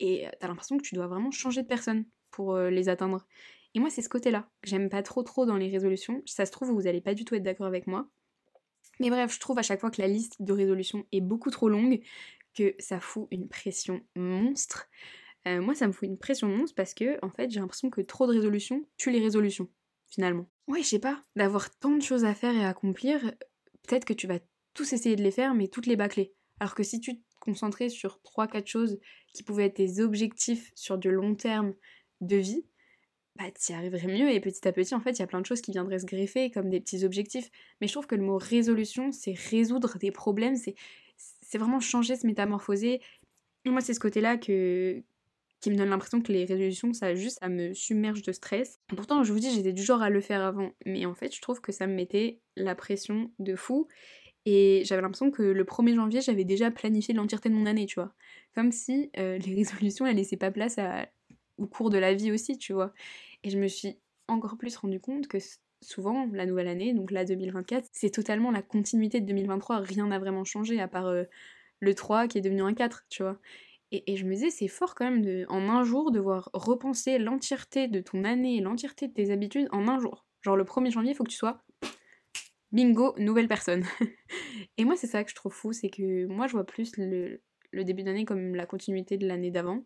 Et 0.00 0.26
euh, 0.26 0.30
t'as 0.40 0.48
l'impression 0.48 0.76
que 0.76 0.82
tu 0.82 0.94
dois 0.94 1.06
vraiment 1.06 1.30
changer 1.30 1.62
de 1.62 1.68
personne 1.68 2.04
pour 2.30 2.54
euh, 2.54 2.70
les 2.70 2.88
atteindre. 2.88 3.26
Et 3.76 3.78
moi, 3.78 3.90
c'est 3.90 4.00
ce 4.00 4.08
côté-là 4.08 4.48
que 4.62 4.70
j'aime 4.70 4.88
pas 4.88 5.02
trop 5.02 5.22
trop 5.22 5.44
dans 5.44 5.58
les 5.58 5.68
résolutions. 5.68 6.22
Ça 6.24 6.46
se 6.46 6.50
trouve, 6.50 6.70
vous 6.70 6.86
allez 6.86 7.02
pas 7.02 7.12
du 7.12 7.26
tout 7.26 7.34
être 7.34 7.42
d'accord 7.42 7.66
avec 7.66 7.86
moi. 7.86 8.08
Mais 9.00 9.10
bref, 9.10 9.34
je 9.34 9.38
trouve 9.38 9.58
à 9.58 9.62
chaque 9.62 9.80
fois 9.80 9.90
que 9.90 10.00
la 10.00 10.08
liste 10.08 10.40
de 10.40 10.50
résolutions 10.54 11.04
est 11.12 11.20
beaucoup 11.20 11.50
trop 11.50 11.68
longue, 11.68 12.00
que 12.54 12.74
ça 12.78 13.00
fout 13.00 13.28
une 13.30 13.48
pression 13.48 14.00
monstre. 14.16 14.88
Euh, 15.46 15.60
moi, 15.60 15.74
ça 15.74 15.86
me 15.86 15.92
fout 15.92 16.08
une 16.08 16.16
pression 16.16 16.48
monstre 16.48 16.74
parce 16.74 16.94
que, 16.94 17.22
en 17.22 17.28
fait, 17.28 17.50
j'ai 17.50 17.60
l'impression 17.60 17.90
que 17.90 18.00
trop 18.00 18.26
de 18.26 18.32
résolutions 18.32 18.82
tue 18.96 19.10
les 19.10 19.20
résolutions, 19.20 19.68
finalement. 20.06 20.46
Ouais, 20.68 20.82
je 20.82 20.88
sais 20.88 20.98
pas, 20.98 21.22
d'avoir 21.36 21.68
tant 21.78 21.94
de 21.94 22.02
choses 22.02 22.24
à 22.24 22.34
faire 22.34 22.56
et 22.56 22.64
à 22.64 22.70
accomplir, 22.70 23.20
peut-être 23.86 24.06
que 24.06 24.14
tu 24.14 24.26
vas 24.26 24.38
tous 24.72 24.94
essayer 24.94 25.16
de 25.16 25.22
les 25.22 25.30
faire, 25.30 25.54
mais 25.54 25.68
toutes 25.68 25.86
les 25.86 25.96
bâcler. 25.96 26.32
Alors 26.60 26.74
que 26.74 26.82
si 26.82 26.98
tu 26.98 27.18
te 27.18 27.22
concentrais 27.40 27.90
sur 27.90 28.20
3-4 28.24 28.66
choses 28.66 28.98
qui 29.34 29.42
pouvaient 29.42 29.66
être 29.66 29.74
tes 29.74 30.00
objectifs 30.00 30.72
sur 30.74 30.96
du 30.96 31.10
long 31.10 31.34
terme 31.34 31.74
de 32.22 32.36
vie, 32.36 32.64
bah 33.38 33.44
y 33.68 33.72
arriverais 33.72 34.06
mieux 34.06 34.30
et 34.30 34.40
petit 34.40 34.66
à 34.66 34.72
petit 34.72 34.94
en 34.94 35.00
fait 35.00 35.12
il 35.12 35.18
y 35.18 35.22
a 35.22 35.26
plein 35.26 35.40
de 35.40 35.46
choses 35.46 35.60
qui 35.60 35.72
viendraient 35.72 35.98
se 35.98 36.06
greffer 36.06 36.50
comme 36.50 36.70
des 36.70 36.80
petits 36.80 37.04
objectifs. 37.04 37.50
Mais 37.80 37.86
je 37.86 37.92
trouve 37.92 38.06
que 38.06 38.14
le 38.14 38.22
mot 38.22 38.38
résolution 38.38 39.12
c'est 39.12 39.34
résoudre 39.50 39.98
des 39.98 40.10
problèmes, 40.10 40.56
c'est 40.56 41.58
vraiment 41.58 41.80
changer, 41.80 42.16
se 42.16 42.26
métamorphoser. 42.26 43.00
Et 43.64 43.70
moi 43.70 43.80
c'est 43.80 43.94
ce 43.94 44.00
côté-là 44.00 44.36
que, 44.36 45.02
qui 45.60 45.70
me 45.70 45.76
donne 45.76 45.88
l'impression 45.88 46.20
que 46.20 46.32
les 46.32 46.44
résolutions, 46.44 46.92
ça 46.92 47.14
juste, 47.14 47.38
ça 47.40 47.48
me 47.48 47.74
submerge 47.74 48.22
de 48.22 48.32
stress. 48.32 48.78
Pourtant, 48.88 49.24
je 49.24 49.32
vous 49.32 49.40
dis, 49.40 49.50
j'étais 49.50 49.72
du 49.72 49.82
genre 49.82 50.02
à 50.02 50.10
le 50.10 50.20
faire 50.20 50.42
avant, 50.42 50.70
mais 50.84 51.06
en 51.06 51.14
fait, 51.14 51.34
je 51.34 51.40
trouve 51.40 51.60
que 51.60 51.72
ça 51.72 51.86
me 51.86 51.94
mettait 51.94 52.40
la 52.56 52.74
pression 52.74 53.32
de 53.38 53.56
fou. 53.56 53.88
Et 54.44 54.82
j'avais 54.84 55.02
l'impression 55.02 55.32
que 55.32 55.42
le 55.42 55.64
1er 55.64 55.96
janvier, 55.96 56.20
j'avais 56.20 56.44
déjà 56.44 56.70
planifié 56.70 57.14
l'entièreté 57.14 57.48
de 57.48 57.54
mon 57.54 57.66
année, 57.66 57.86
tu 57.86 57.96
vois. 57.96 58.14
Comme 58.54 58.70
si 58.70 59.10
euh, 59.18 59.38
les 59.38 59.54
résolutions, 59.64 60.06
elles 60.06 60.16
laissaient 60.16 60.36
pas 60.36 60.52
place 60.52 60.78
au 61.58 61.66
cours 61.66 61.90
de 61.90 61.98
la 61.98 62.14
vie 62.14 62.32
aussi, 62.32 62.58
tu 62.58 62.72
vois. 62.72 62.92
Et 63.42 63.50
je 63.50 63.58
me 63.58 63.68
suis 63.68 63.98
encore 64.28 64.56
plus 64.56 64.76
rendu 64.76 65.00
compte 65.00 65.28
que 65.28 65.38
souvent, 65.82 66.28
la 66.32 66.46
nouvelle 66.46 66.68
année, 66.68 66.94
donc 66.94 67.10
la 67.10 67.24
2024, 67.24 67.88
c'est 67.92 68.10
totalement 68.10 68.50
la 68.50 68.62
continuité 68.62 69.20
de 69.20 69.26
2023. 69.26 69.78
Rien 69.78 70.06
n'a 70.08 70.18
vraiment 70.18 70.44
changé, 70.44 70.80
à 70.80 70.88
part 70.88 71.06
euh, 71.06 71.24
le 71.80 71.94
3 71.94 72.28
qui 72.28 72.38
est 72.38 72.42
devenu 72.42 72.62
un 72.62 72.74
4, 72.74 73.04
tu 73.08 73.22
vois. 73.22 73.38
Et, 73.92 74.16
je 74.16 74.24
me 74.24 74.34
disais, 74.34 74.50
c'est 74.50 74.66
fort 74.66 74.96
quand 74.96 75.08
même 75.08 75.46
en 75.48 75.68
un 75.68 75.84
jour, 75.84 76.10
devoir 76.10 76.50
repenser 76.52 77.18
l'entièreté 77.18 77.86
de 77.86 78.00
ton 78.00 78.24
année, 78.24 78.60
l'entièreté 78.60 79.06
de 79.06 79.12
tes 79.12 79.30
habitudes 79.30 79.68
en 79.70 79.86
un 79.86 80.00
jour. 80.00 80.26
Genre 80.42 80.56
le 80.56 80.64
1er 80.64 80.90
janvier, 80.90 81.12
il 81.12 81.14
faut 81.14 81.22
que 81.22 81.30
tu 81.30 81.36
sois 81.36 81.62
bingo, 82.72 83.14
nouvelle 83.18 83.48
personne. 83.48 83.84
et 84.76 84.84
moi, 84.84 84.96
c'est 84.96 85.06
ça 85.06 85.22
que 85.24 85.30
je 85.30 85.34
trouve 85.34 85.52
fou, 85.52 85.72
c'est 85.72 85.88
que 85.88 86.26
moi, 86.26 86.46
je 86.46 86.52
vois 86.52 86.66
plus 86.66 86.96
le, 86.96 87.40
début 87.72 88.02
d'année 88.02 88.24
comme 88.24 88.54
la 88.54 88.66
continuité 88.66 89.16
de 89.18 89.26
l'année 89.26 89.50
d'avant. 89.50 89.84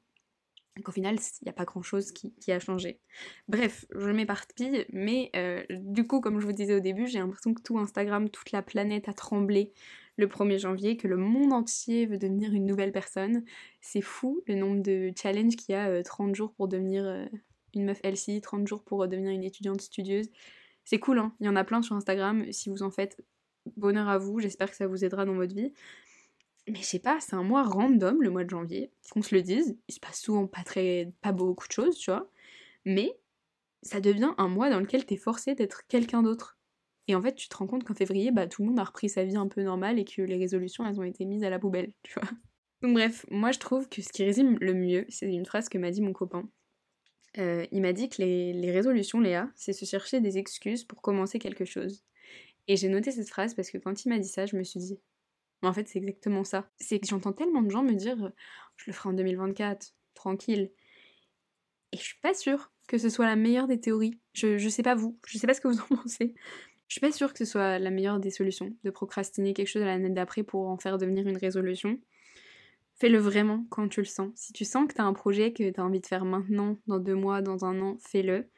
Donc 0.77 0.89
au 0.89 0.93
final, 0.93 1.17
il 1.17 1.45
n'y 1.45 1.51
a 1.51 1.53
pas 1.53 1.65
grand-chose 1.65 2.13
qui, 2.13 2.53
a 2.53 2.61
changé. 2.61 3.01
Bref, 3.49 3.87
je 3.95 4.11
m'éparpille, 4.11 4.87
mais 4.93 5.31
euh, 5.37 5.63
du 5.71 6.07
coup, 6.07 6.21
comme 6.21 6.41
je 6.41 6.47
vous 6.47 6.53
disais 6.53 6.75
au 6.75 6.81
début, 6.81 7.07
j'ai 7.07 7.19
l'impression 7.19 7.53
que 7.55 7.63
tout 7.63 7.79
Instagram, 7.79 8.31
toute 8.31 8.53
la 8.53 8.63
planète 8.63 9.09
a 9.09 9.13
tremblé 9.13 9.73
le 10.17 10.27
1er 10.27 10.59
janvier, 10.59 10.97
que 10.97 11.09
le 11.09 11.17
monde 11.17 11.53
entier 11.53 12.07
veut 12.07 12.19
devenir 12.19 12.53
une 12.53 12.67
nouvelle 12.67 12.93
personne. 12.93 13.45
C'est 13.81 14.01
fou 14.01 14.43
le 14.47 14.55
nombre 14.55 14.83
de 14.83 15.11
challenges 15.21 15.57
qu'il 15.57 15.75
y 15.75 15.77
a, 15.77 16.03
30 16.03 16.31
euh, 16.31 16.35
jours 16.35 16.53
pour 16.55 16.69
devenir 16.69 17.05
euh, 17.05 17.25
une 17.75 17.85
meuf 17.85 18.01
LC, 18.05 18.41
30 18.41 18.67
jours 18.69 18.85
pour 18.85 19.07
devenir 19.09 19.33
une 19.33 19.45
étudiante 19.45 19.81
studieuse. 19.81 20.31
C'est 20.85 20.99
cool, 20.99 21.19
hein 21.19 21.35
il 21.41 21.47
y 21.47 21.49
en 21.49 21.57
a 21.57 21.65
plein 21.65 21.83
sur 21.83 21.97
Instagram, 21.97 22.51
si 22.53 22.69
vous 22.69 22.83
en 22.83 22.91
faites, 22.91 23.21
bonheur 23.77 24.09
à 24.09 24.19
vous, 24.19 24.41
j'espère 24.41 24.71
que 24.71 24.77
ça 24.77 24.87
vous 24.87 25.05
aidera 25.05 25.25
dans 25.25 25.35
votre 25.35 25.55
vie. 25.55 25.73
Mais 26.71 26.79
je 26.79 26.85
sais 26.85 26.99
pas, 26.99 27.19
c'est 27.21 27.35
un 27.35 27.43
mois 27.43 27.63
random, 27.63 28.23
le 28.23 28.31
mois 28.31 28.45
de 28.45 28.51
janvier, 28.51 28.93
qu'on 29.11 29.23
se 29.23 29.35
le 29.35 29.43
dise, 29.43 29.77
il 29.89 29.95
se 29.95 30.01
passe 30.01 30.21
souvent 30.21 30.47
pas 30.47 30.63
très, 30.63 31.13
pas 31.21 31.33
beaucoup 31.33 31.67
de 31.67 31.73
choses, 31.73 31.97
tu 31.99 32.11
vois, 32.11 32.31
mais 32.85 33.19
ça 33.83 34.01
devient 34.01 34.33
un 34.39 34.49
mois 34.49 34.71
dans 34.71 34.81
lequel 34.81 35.05
t'es 35.05 35.17
forcé 35.17 35.55
d'être 35.55 35.87
quelqu'un 35.89 36.23
d'autre. 36.23 36.59
Et 37.09 37.15
en 37.15 37.23
fait, 37.23 37.35
tu 37.35 37.49
te 37.49 37.57
rends 37.57 37.67
compte 37.67 37.85
qu'en 37.85 37.95
février, 37.95 38.31
bah, 38.31 38.47
tout 38.47 38.63
le 38.63 38.69
monde 38.69 38.79
a 38.79 38.85
repris 38.85 39.09
sa 39.09 39.25
vie 39.25 39.37
un 39.37 39.49
peu 39.49 39.63
normale 39.63 39.99
et 39.99 40.05
que 40.05 40.23
les 40.23 40.37
résolutions, 40.37 40.87
elles 40.87 41.01
ont 41.01 41.05
été 41.05 41.25
mises 41.25 41.43
à 41.43 41.51
la 41.51 41.59
poubelle, 41.59 41.93
tu 42.03 42.15
vois. 42.15 42.29
Donc 42.83 42.95
bref, 42.95 43.27
moi 43.31 43.53
je 43.53 43.59
trouve 43.59 43.89
que 43.89 44.01
ce 44.01 44.09
qui 44.09 44.25
résume 44.25 44.57
le 44.61 44.73
mieux, 44.73 45.05
c'est 45.11 45.31
une 45.31 45.45
phrase 45.45 45.69
que 45.69 45.77
m'a 45.77 45.91
dit 45.91 46.01
mon 46.01 46.13
copain. 46.13 46.49
Euh, 47.39 47.67
il 47.73 47.83
m'a 47.83 47.93
dit 47.93 48.09
que 48.09 48.23
les, 48.23 48.71
résolutions, 48.73 49.21
Léa, 49.21 49.51
c'est 49.55 49.73
se 49.73 49.85
chercher 49.85 50.21
des 50.21 50.39
excuses 50.39 50.85
pour 50.85 51.03
commencer 51.03 51.39
quelque 51.39 51.65
chose. 51.65 52.05
Et 52.69 52.77
j'ai 52.77 52.89
noté 52.89 53.11
cette 53.11 53.29
phrase 53.29 53.55
parce 53.55 53.71
que 53.71 53.79
quand 53.79 54.05
il 54.05 54.09
m'a 54.09 54.19
dit 54.19 54.29
ça, 54.29 54.47
je 54.47 54.57
me 54.57 54.63
suis 54.63 54.81
dit, 54.81 54.99
mais 55.63 55.69
en 55.69 55.73
fait 55.73 55.89
c'est 55.89 55.99
exactement 55.99 56.45
ça. 56.45 56.71
C'est 56.79 56.99
que 57.01 57.07
j'entends 57.07 57.33
tellement 57.33 57.63
de 57.63 57.71
gens 57.71 57.83
me 57.83 57.95
dire, 57.95 58.33
je 58.77 58.85
le 58.87 58.93
ferai 58.93 59.11
en 59.11 59.13
2024, 59.13 59.95
tranquille. 60.15 60.71
Et 61.93 61.97
je 61.97 62.03
suis 62.03 62.21
pas 62.21 62.35
sûre 62.35 62.73
que 62.89 62.99
ce 62.99 63.09
soit 63.09 63.27
la 63.27 63.37
meilleure 63.37 63.67
des 63.69 63.81
théories. 63.81 64.19
Je, 64.33 64.59
je 64.59 64.69
sais 64.69 64.83
pas 64.83 64.95
vous, 64.95 65.19
je 65.27 65.39
sais 65.39 65.47
pas 65.47 65.55
ce 65.55 65.61
que 65.61 65.69
vous 65.69 65.81
en 65.81 65.97
pensez. 66.03 66.35
Je 66.89 66.95
suis 66.95 67.01
pas 67.01 67.13
sûre 67.13 67.33
que 67.33 67.39
ce 67.39 67.45
soit 67.45 67.79
la 67.79 67.91
meilleure 67.91 68.19
des 68.19 68.31
solutions 68.31 68.77
de 68.83 68.91
procrastiner 68.91 69.55
quelque 69.55 69.69
chose 69.69 69.83
à 69.83 69.87
l'année 69.87 70.11
d'après 70.11 70.43
pour 70.43 70.69
en 70.69 70.77
faire 70.77 70.99
devenir 70.99 71.27
une 71.29 71.37
résolution. 71.37 72.01
Fais-le 72.97 73.19
vraiment 73.19 73.65
quand 73.71 73.89
tu 73.89 74.01
le 74.01 74.07
sens. 74.07 74.33
Si 74.35 74.53
tu 74.53 74.65
sens 74.65 74.89
que 74.89 74.95
tu 74.95 75.01
as 75.01 75.05
un 75.05 75.13
projet 75.13 75.53
que 75.53 75.71
tu 75.71 75.81
as 75.81 75.85
envie 75.85 76.01
de 76.01 76.07
faire 76.07 76.25
maintenant, 76.25 76.79
dans 76.87 76.99
deux 76.99 77.15
mois, 77.15 77.43
dans 77.43 77.65
un 77.65 77.81
an, 77.81 77.97
fais-le. 78.01 78.51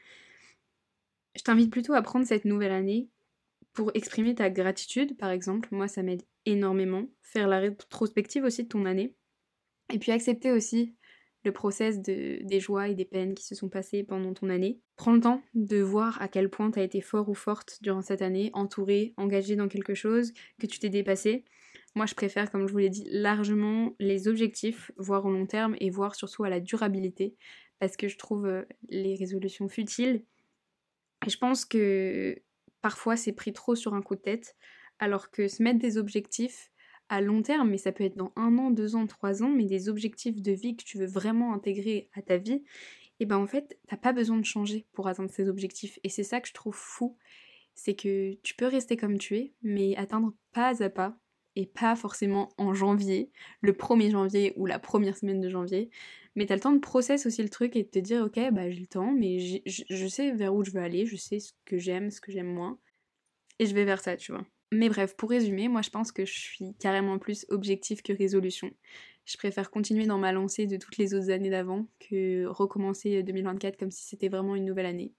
Je 1.37 1.43
t'invite 1.43 1.71
plutôt 1.71 1.93
à 1.93 2.03
prendre 2.03 2.27
cette 2.27 2.45
nouvelle 2.45 2.73
année 2.73 3.09
pour 3.73 3.91
exprimer 3.95 4.35
ta 4.35 4.51
gratitude, 4.51 5.17
par 5.17 5.31
exemple. 5.31 5.69
Moi, 5.71 5.87
ça 5.87 6.03
m'aide 6.03 6.23
énormément. 6.47 7.07
Faire 7.23 7.49
la 7.49 7.61
rétrospective 7.61 8.45
aussi 8.45 8.65
de 8.65 8.69
ton 8.69 8.85
année. 8.85 9.15
Et 9.93 9.99
puis 9.99 10.13
accepter 10.13 10.53
aussi 10.53 10.95
le 11.45 11.53
process 11.53 12.01
de, 12.01 12.39
des 12.43 12.61
joies 12.61 12.89
et 12.89 12.95
des 12.95 13.05
peines 13.05 13.35
qui 13.35 13.45
se 13.45 13.55
sont 13.55 13.69
passées 13.69 14.05
pendant 14.05 14.33
ton 14.33 14.49
année. 14.49 14.81
Prends 14.97 15.13
le 15.13 15.21
temps 15.21 15.43
de 15.55 15.81
voir 15.81 16.21
à 16.23 16.29
quel 16.29 16.49
point 16.49 16.71
tu 16.71 16.79
as 16.79 16.85
été 16.85 17.01
fort 17.01 17.29
ou 17.29 17.35
forte 17.35 17.79
durant 17.83 18.03
cette 18.03 18.23
année, 18.23 18.51
entouré, 18.53 19.13
engagé 19.17 19.57
dans 19.57 19.69
quelque 19.69 19.95
chose, 19.95 20.33
que 20.61 20.67
tu 20.67 20.79
t'es 20.79 20.89
dépassé. 20.89 21.45
Moi, 21.95 22.07
je 22.07 22.15
préfère, 22.15 22.51
comme 22.51 22.67
je 22.67 22.73
vous 22.73 22.79
l'ai 22.79 22.91
dit, 22.91 23.07
largement 23.11 23.95
les 23.99 24.29
objectifs, 24.29 24.93
voir 24.97 25.25
au 25.27 25.31
long 25.31 25.47
terme 25.47 25.77
et 25.81 25.91
voir 25.91 26.15
surtout 26.15 26.45
à 26.45 26.51
la 26.51 26.61
durabilité, 26.61 27.35
parce 27.79 27.97
que 27.97 28.09
je 28.09 28.17
trouve 28.17 28.47
euh, 28.47 28.63
les 28.89 29.17
résolutions 29.17 29.69
futiles. 29.69 30.25
Et 31.27 31.31
je 31.31 31.39
pense 31.39 31.65
que 31.65 32.41
parfois 32.81 33.17
c'est 33.17 33.33
pris 33.33 33.53
trop 33.53 33.75
sur 33.75 33.95
un 33.95 34.03
coup 34.03 34.15
de 34.17 34.21
tête, 34.21 34.57
alors 35.03 35.33
que 35.33 35.49
se 35.49 35.65
mettre 35.65 35.81
des 35.81 35.99
objectifs, 35.99 36.71
à 37.09 37.21
long 37.21 37.43
terme, 37.43 37.71
mais 37.71 37.77
ça 37.77 37.91
peut 37.91 38.05
être 38.05 38.17
dans 38.17 38.33
un 38.37 38.57
an, 38.57 38.71
deux 38.71 38.95
ans, 38.95 39.09
trois 39.09 39.43
ans, 39.43 39.51
mais 39.51 39.65
des 39.65 39.89
objectifs 39.89 40.41
de 40.41 40.53
vie 40.53 40.77
que 40.77 40.85
tu 40.85 40.97
veux 40.97 41.07
vraiment 41.07 41.53
intégrer 41.53 42.09
à 42.15 42.23
ta 42.23 42.37
vie, 42.37 42.63
et 43.19 43.27
ben 43.27 43.37
en 43.37 43.49
fait, 43.49 43.77
t'as 43.89 43.97
pas 43.97 44.13
besoin 44.13 44.39
de 44.39 44.45
changer 44.45 44.87
pour 44.93 45.09
atteindre 45.09 45.31
ces 45.31 45.49
objectifs. 45.49 45.99
Et 46.05 46.09
c'est 46.09 46.23
ça 46.23 46.41
que 46.41 46.47
je 46.47 46.55
trouve 46.55 46.77
fou, 46.77 47.19
c'est 47.75 47.95
que 47.95 48.35
tu 48.45 48.55
peux 48.55 48.67
rester 48.67 48.97
comme 48.97 49.19
tu 49.19 49.37
es, 49.37 49.53
mais 49.63 49.97
atteindre 49.97 50.35
pas 50.53 50.85
à 50.85 50.89
pas, 50.89 51.19
et 51.57 51.67
pas 51.67 51.97
forcément 51.97 52.51
en 52.57 52.73
janvier, 52.73 53.33
le 53.61 53.73
1er 53.73 54.13
janvier 54.13 54.53
ou 54.55 54.67
la 54.67 54.79
première 54.79 55.17
semaine 55.17 55.41
de 55.41 55.49
janvier, 55.49 55.91
mais 56.37 56.47
t'as 56.47 56.55
le 56.55 56.61
temps 56.61 56.73
de 56.73 56.79
process 56.79 57.27
aussi 57.27 57.43
le 57.43 57.49
truc 57.49 57.75
et 57.75 57.83
de 57.83 57.89
te 57.89 57.99
dire 57.99 58.23
ok 58.25 58.39
bah 58.53 58.71
j'ai 58.71 58.81
le 58.81 58.87
temps, 58.87 59.11
mais 59.13 59.41
je 59.67 60.07
sais 60.07 60.31
vers 60.31 60.55
où 60.55 60.63
je 60.63 60.71
veux 60.71 60.81
aller, 60.81 61.07
je 61.07 61.17
sais 61.17 61.41
ce 61.41 61.53
que 61.65 61.77
j'aime, 61.77 62.13
ce 62.13 62.21
que 62.21 62.31
j'aime 62.31 62.55
moins, 62.55 62.79
et 63.59 63.67
je 63.67 63.75
vais 63.75 63.85
vers 63.85 64.01
ça, 64.01 64.17
tu 64.17 64.33
vois. 64.33 64.47
Mais 64.73 64.89
bref, 64.89 65.15
pour 65.17 65.29
résumer, 65.29 65.69
moi 65.69 65.83
je 65.83 65.91
pense 65.91 66.13
que 66.13 66.25
je 66.25 66.33
suis 66.33 66.75
carrément 66.81 67.19
plus 67.19 67.45
objectif 67.51 68.03
que 68.03 68.13
résolution. 68.15 68.73
Je 69.27 69.37
préfère 69.37 69.71
continuer 69.71 70.07
dans 70.07 70.17
ma 70.17 70.33
lancée 70.33 70.67
de 70.67 70.79
toutes 70.79 70.97
les 70.97 71.15
autres 71.15 71.31
années 71.31 71.51
d'avant 71.51 71.87
que 72.01 72.47
recommencer 72.47 73.23
2024 73.23 73.77
comme 73.79 73.91
si 73.91 74.05
c'était 74.05 74.29
vraiment 74.29 74.57
une 74.57 74.65
nouvelle 74.65 74.87
année. 74.87 75.13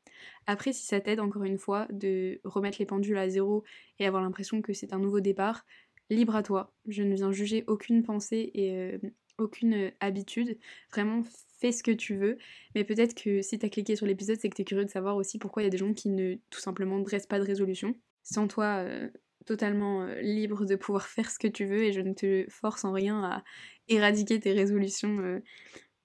Après, 0.47 0.73
si 0.73 0.85
ça 0.85 0.99
t'aide 0.99 1.19
encore 1.19 1.43
une 1.43 1.59
fois 1.59 1.87
de 1.91 2.41
remettre 2.43 2.79
les 2.79 2.87
pendules 2.87 3.17
à 3.17 3.29
zéro 3.29 3.63
et 3.99 4.07
avoir 4.07 4.23
l'impression 4.23 4.61
que 4.63 4.73
c'est 4.73 4.91
un 4.91 4.99
nouveau 4.99 5.19
départ, 5.21 5.65
libre 6.09 6.35
à 6.35 6.41
toi. 6.41 6.73
Je 6.87 7.03
ne 7.03 7.13
viens 7.15 7.31
juger 7.31 7.63
aucune 7.67 8.01
pensée 8.03 8.49
et 8.55 8.75
euh, 8.75 8.97
aucune 9.37 9.91
habitude. 9.99 10.57
Vraiment, 10.91 11.21
fais 11.59 11.71
ce 11.71 11.83
que 11.83 11.91
tu 11.91 12.15
veux. 12.15 12.39
Mais 12.75 12.83
peut-être 12.83 13.15
que 13.15 13.43
si 13.43 13.59
t'as 13.59 13.69
cliqué 13.69 13.95
sur 13.95 14.07
l'épisode, 14.07 14.37
c'est 14.39 14.49
que 14.49 14.55
t'es 14.55 14.65
curieux 14.65 14.85
de 14.85 14.89
savoir 14.89 15.15
aussi 15.15 15.37
pourquoi 15.37 15.61
il 15.61 15.65
y 15.65 15.67
a 15.67 15.71
des 15.71 15.77
gens 15.77 15.93
qui 15.93 16.09
ne 16.09 16.35
tout 16.49 16.59
simplement 16.59 16.99
dressent 16.99 17.27
pas 17.27 17.39
de 17.39 17.45
résolution. 17.45 17.95
Sans 18.23 18.47
toi, 18.47 18.83
euh, 18.85 19.09
totalement 19.45 20.03
euh, 20.03 20.21
libre 20.21 20.65
de 20.65 20.75
pouvoir 20.75 21.07
faire 21.07 21.29
ce 21.29 21.39
que 21.39 21.47
tu 21.47 21.65
veux 21.65 21.83
et 21.83 21.93
je 21.93 22.01
ne 22.01 22.13
te 22.13 22.45
force 22.49 22.85
en 22.85 22.91
rien 22.91 23.23
à 23.23 23.43
éradiquer 23.87 24.39
tes 24.39 24.53
résolutions 24.53 25.19
euh, 25.19 25.39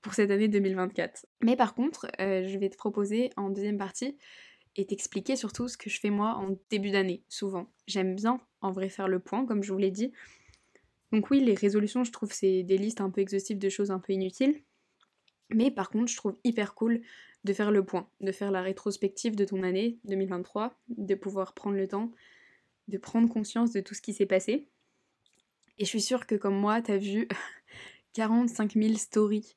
pour 0.02 0.14
cette 0.14 0.30
année 0.30 0.48
2024. 0.48 1.26
Mais 1.42 1.56
par 1.56 1.74
contre, 1.74 2.06
euh, 2.20 2.46
je 2.46 2.58
vais 2.58 2.68
te 2.68 2.76
proposer 2.76 3.30
en 3.36 3.50
deuxième 3.50 3.78
partie 3.78 4.16
et 4.76 4.86
t'expliquer 4.86 5.36
surtout 5.36 5.68
ce 5.68 5.76
que 5.76 5.90
je 5.90 5.98
fais 5.98 6.10
moi 6.10 6.34
en 6.36 6.56
début 6.70 6.90
d'année, 6.90 7.22
souvent. 7.28 7.66
J'aime 7.86 8.14
bien 8.14 8.40
en 8.60 8.70
vrai 8.70 8.88
faire 8.88 9.08
le 9.08 9.18
point, 9.18 9.44
comme 9.44 9.62
je 9.62 9.72
vous 9.72 9.78
l'ai 9.78 9.90
dit. 9.90 10.12
Donc 11.12 11.30
oui, 11.30 11.40
les 11.40 11.54
résolutions, 11.54 12.04
je 12.04 12.12
trouve 12.12 12.32
c'est 12.32 12.62
des 12.62 12.78
listes 12.78 13.00
un 13.00 13.10
peu 13.10 13.20
exhaustives 13.20 13.58
de 13.58 13.68
choses 13.68 13.90
un 13.90 13.98
peu 13.98 14.12
inutiles. 14.12 14.62
Mais 15.50 15.70
par 15.70 15.88
contre, 15.90 16.12
je 16.12 16.16
trouve 16.16 16.36
hyper 16.44 16.74
cool 16.74 17.00
de 17.44 17.52
faire 17.52 17.70
le 17.70 17.84
point, 17.84 18.08
de 18.20 18.32
faire 18.32 18.50
la 18.50 18.62
rétrospective 18.62 19.34
de 19.34 19.44
ton 19.44 19.62
année 19.62 19.98
2023, 20.04 20.78
de 20.88 21.14
pouvoir 21.14 21.54
prendre 21.54 21.76
le 21.76 21.88
temps 21.88 22.12
de 22.88 22.98
prendre 22.98 23.28
conscience 23.28 23.72
de 23.72 23.80
tout 23.80 23.94
ce 23.94 24.02
qui 24.02 24.12
s'est 24.12 24.26
passé. 24.26 24.66
Et 25.78 25.84
je 25.84 25.88
suis 25.88 26.00
sûre 26.00 26.26
que 26.26 26.34
comme 26.34 26.58
moi, 26.58 26.82
t'as 26.82 26.96
vu 26.96 27.28
45 28.14 28.74
000 28.74 28.94
stories 28.94 29.54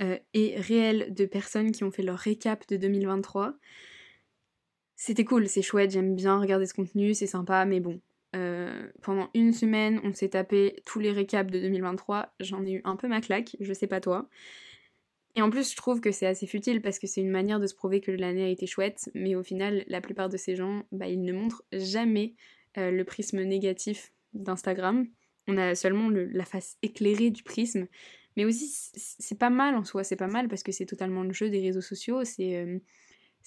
euh, 0.00 0.18
et 0.32 0.54
réelles 0.56 1.12
de 1.14 1.24
personnes 1.26 1.72
qui 1.72 1.84
ont 1.84 1.90
fait 1.90 2.02
leur 2.02 2.18
récap 2.18 2.66
de 2.68 2.76
2023. 2.76 3.54
C'était 4.96 5.24
cool, 5.24 5.48
c'est 5.48 5.62
chouette, 5.62 5.90
j'aime 5.90 6.14
bien 6.14 6.38
regarder 6.38 6.66
ce 6.66 6.74
contenu, 6.74 7.14
c'est 7.14 7.26
sympa, 7.26 7.64
mais 7.64 7.80
bon. 7.80 8.00
Euh, 8.36 8.88
pendant 9.02 9.30
une 9.34 9.52
semaine, 9.52 10.00
on 10.02 10.12
s'est 10.12 10.30
tapé 10.30 10.82
tous 10.84 10.98
les 10.98 11.12
récaps 11.12 11.50
de 11.50 11.60
2023. 11.60 12.34
J'en 12.40 12.64
ai 12.64 12.72
eu 12.72 12.80
un 12.84 12.96
peu 12.96 13.06
ma 13.06 13.20
claque, 13.20 13.56
je 13.60 13.72
sais 13.72 13.86
pas 13.86 14.00
toi. 14.00 14.28
Et 15.36 15.42
en 15.42 15.50
plus, 15.50 15.70
je 15.70 15.76
trouve 15.76 16.00
que 16.00 16.12
c'est 16.12 16.26
assez 16.26 16.46
futile 16.46 16.80
parce 16.80 16.98
que 16.98 17.06
c'est 17.06 17.20
une 17.20 17.30
manière 17.30 17.60
de 17.60 17.66
se 17.66 17.74
prouver 17.74 18.00
que 18.00 18.12
l'année 18.12 18.44
a 18.44 18.48
été 18.48 18.66
chouette, 18.66 19.10
mais 19.14 19.34
au 19.34 19.42
final, 19.42 19.84
la 19.88 20.00
plupart 20.00 20.28
de 20.28 20.36
ces 20.36 20.54
gens, 20.54 20.84
bah, 20.92 21.08
ils 21.08 21.22
ne 21.22 21.32
montrent 21.32 21.64
jamais 21.72 22.34
euh, 22.78 22.90
le 22.90 23.04
prisme 23.04 23.42
négatif 23.42 24.12
d'Instagram. 24.32 25.06
On 25.46 25.56
a 25.56 25.74
seulement 25.74 26.08
la 26.08 26.44
face 26.44 26.76
éclairée 26.82 27.30
du 27.30 27.42
prisme. 27.42 27.86
Mais 28.36 28.44
aussi, 28.44 28.68
c'est 28.96 29.38
pas 29.38 29.50
mal 29.50 29.76
en 29.76 29.84
soi, 29.84 30.02
c'est 30.02 30.16
pas 30.16 30.26
mal 30.26 30.48
parce 30.48 30.62
que 30.62 30.72
c'est 30.72 30.86
totalement 30.86 31.22
le 31.22 31.32
jeu 31.32 31.50
des 31.50 31.60
réseaux 31.60 31.80
sociaux, 31.80 32.24
c'est 32.24 32.56
euh, 32.56 32.78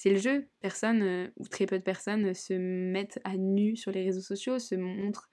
le 0.05 0.15
jeu. 0.15 0.48
Personne, 0.62 1.01
euh, 1.01 1.27
ou 1.38 1.48
très 1.48 1.65
peu 1.65 1.77
de 1.77 1.84
personnes, 1.84 2.34
se 2.34 2.53
mettent 2.53 3.19
à 3.24 3.36
nu 3.36 3.75
sur 3.75 3.91
les 3.91 4.03
réseaux 4.03 4.22
sociaux, 4.22 4.60
se 4.60 4.75
montrent 4.75 5.29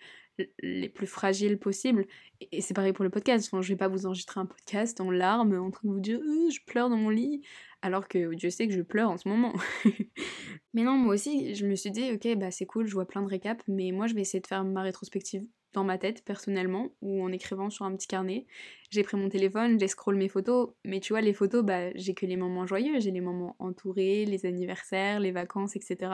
les 0.60 0.88
plus 0.88 1.06
fragiles 1.06 1.58
possibles. 1.58 2.06
Et, 2.40 2.60
c'est 2.60 2.74
pareil 2.74 2.92
pour 2.92 3.04
le 3.04 3.10
podcast. 3.10 3.48
Enfin, 3.50 3.62
je 3.62 3.68
vais 3.68 3.76
pas 3.76 3.88
vous 3.88 4.06
enregistrer 4.06 4.40
un 4.40 4.46
podcast 4.46 5.00
en 5.00 5.10
larmes, 5.10 5.58
en 5.58 5.70
train 5.70 5.88
de 5.88 5.92
vous 5.92 6.00
dire 6.00 6.20
je 6.50 6.64
pleure 6.66 6.88
dans 6.90 6.96
mon 6.96 7.10
lit 7.10 7.42
alors 7.82 8.08
que 8.08 8.34
Dieu 8.34 8.48
sait 8.48 8.66
que 8.66 8.72
je 8.72 8.80
pleure 8.80 9.10
en 9.10 9.18
ce 9.18 9.28
moment. 9.28 9.52
mais 10.74 10.84
non, 10.84 10.92
moi 10.92 11.14
aussi, 11.14 11.54
je 11.54 11.66
me 11.66 11.74
suis 11.74 11.90
dit, 11.90 12.12
ok, 12.12 12.36
bah 12.38 12.50
c'est 12.50 12.64
cool, 12.64 12.86
je 12.86 12.94
vois 12.94 13.06
plein 13.06 13.20
de 13.20 13.28
récaps, 13.28 13.62
mais 13.68 13.92
moi 13.92 14.06
je 14.06 14.14
vais 14.14 14.22
essayer 14.22 14.40
de 14.40 14.46
faire 14.46 14.64
ma 14.64 14.80
rétrospective 14.80 15.44
dans 15.74 15.84
ma 15.84 15.98
tête 15.98 16.24
personnellement 16.24 16.94
ou 17.02 17.22
en 17.22 17.30
écrivant 17.30 17.68
sur 17.68 17.84
un 17.84 17.94
petit 17.94 18.06
carnet. 18.06 18.46
J'ai 18.90 19.02
pris 19.02 19.18
mon 19.18 19.28
téléphone, 19.28 19.78
j'ai 19.78 19.88
scroll 19.88 20.16
mes 20.16 20.28
photos, 20.28 20.70
mais 20.86 21.00
tu 21.00 21.12
vois 21.12 21.20
les 21.20 21.34
photos, 21.34 21.62
bah 21.62 21.92
j'ai 21.94 22.14
que 22.14 22.24
les 22.24 22.36
moments 22.36 22.66
joyeux, 22.66 23.00
j'ai 23.00 23.10
les 23.10 23.20
moments 23.20 23.54
entourés, 23.58 24.24
les 24.24 24.46
anniversaires, 24.46 25.20
les 25.20 25.32
vacances, 25.32 25.76
etc. 25.76 26.12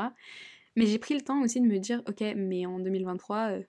Mais 0.74 0.86
j'ai 0.86 0.98
pris 0.98 1.14
le 1.14 1.20
temps 1.20 1.40
aussi 1.42 1.60
de 1.60 1.66
me 1.66 1.78
dire, 1.78 2.02
ok, 2.08 2.24
mais 2.36 2.66
en 2.66 2.80
2023, 2.80 3.36
euh, 3.52 3.62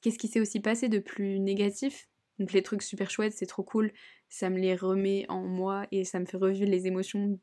qu'est-ce 0.00 0.18
qui 0.18 0.28
s'est 0.28 0.40
aussi 0.40 0.60
passé 0.60 0.88
de 0.88 0.98
plus 0.98 1.38
négatif? 1.40 2.08
Donc 2.38 2.52
les 2.52 2.62
trucs 2.62 2.82
super 2.82 3.10
chouettes, 3.10 3.32
c'est 3.32 3.46
trop 3.46 3.62
cool, 3.64 3.92
ça 4.28 4.50
me 4.50 4.58
les 4.58 4.74
remet 4.76 5.26
en 5.28 5.42
moi 5.42 5.86
et 5.90 6.04
ça 6.04 6.20
me 6.20 6.26
fait 6.26 6.36
revivre 6.36 6.70
les 6.70 6.86
émotions 6.86 7.38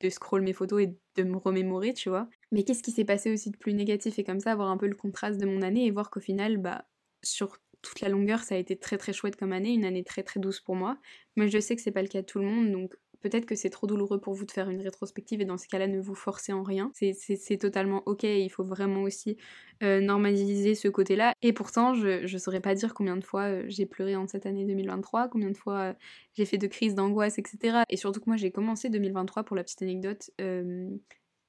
de 0.00 0.10
scroll 0.10 0.42
mes 0.42 0.52
photos 0.52 0.82
et 0.82 0.96
de 1.16 1.22
me 1.22 1.36
remémorer, 1.36 1.94
tu 1.94 2.08
vois. 2.08 2.28
Mais 2.50 2.64
qu'est-ce 2.64 2.82
qui 2.82 2.90
s'est 2.90 3.04
passé 3.04 3.32
aussi 3.32 3.50
de 3.50 3.56
plus 3.56 3.72
négatif? 3.74 4.18
Et 4.18 4.24
comme 4.24 4.40
ça, 4.40 4.52
avoir 4.52 4.70
un 4.70 4.76
peu 4.76 4.88
le 4.88 4.96
contraste 4.96 5.40
de 5.40 5.46
mon 5.46 5.62
année 5.62 5.86
et 5.86 5.90
voir 5.90 6.10
qu'au 6.10 6.20
final, 6.20 6.58
bah, 6.58 6.86
sur 7.22 7.58
toute 7.82 8.00
la 8.00 8.08
longueur, 8.08 8.40
ça 8.40 8.56
a 8.56 8.58
été 8.58 8.76
très 8.76 8.98
très 8.98 9.12
chouette 9.12 9.36
comme 9.36 9.52
année, 9.52 9.72
une 9.72 9.84
année 9.84 10.04
très 10.04 10.22
très 10.22 10.40
douce 10.40 10.60
pour 10.60 10.74
moi. 10.76 10.98
Mais 11.36 11.48
je 11.48 11.58
sais 11.60 11.76
que 11.76 11.82
c'est 11.82 11.92
pas 11.92 12.02
le 12.02 12.08
cas 12.08 12.22
de 12.22 12.26
tout 12.26 12.40
le 12.40 12.46
monde, 12.46 12.72
donc 12.72 12.96
peut-être 13.22 13.46
que 13.46 13.54
c'est 13.54 13.70
trop 13.70 13.86
douloureux 13.86 14.20
pour 14.20 14.34
vous 14.34 14.44
de 14.44 14.50
faire 14.50 14.68
une 14.68 14.82
rétrospective 14.82 15.40
et 15.40 15.44
dans 15.44 15.56
ce 15.56 15.68
cas-là, 15.68 15.86
ne 15.86 16.00
vous 16.00 16.14
forcez 16.14 16.52
en 16.52 16.62
rien. 16.62 16.90
C'est 16.94 17.56
totalement 17.56 18.02
ok, 18.06 18.24
il 18.24 18.50
faut 18.50 18.64
vraiment 18.64 19.02
aussi 19.02 19.36
euh, 19.82 20.00
normaliser 20.00 20.74
ce 20.74 20.88
côté-là. 20.88 21.32
Et 21.42 21.52
pourtant, 21.52 21.94
je 21.94 22.30
ne 22.30 22.38
saurais 22.38 22.60
pas 22.60 22.74
dire 22.74 22.94
combien 22.94 23.16
de 23.16 23.24
fois 23.24 23.44
euh, 23.44 23.64
j'ai 23.68 23.86
pleuré 23.86 24.16
en 24.16 24.26
cette 24.26 24.46
année 24.46 24.64
2023, 24.64 25.28
combien 25.28 25.50
de 25.50 25.56
fois 25.56 25.78
euh, 25.78 25.94
j'ai 26.34 26.44
fait 26.44 26.58
de 26.58 26.66
crises 26.66 26.94
d'angoisse, 26.94 27.38
etc. 27.38 27.84
Et 27.88 27.96
surtout 27.96 28.20
que 28.20 28.28
moi, 28.28 28.36
j'ai 28.36 28.50
commencé 28.50 28.90
2023, 28.90 29.44
pour 29.44 29.56
la 29.56 29.62
petite 29.62 29.82
anecdote, 29.82 30.30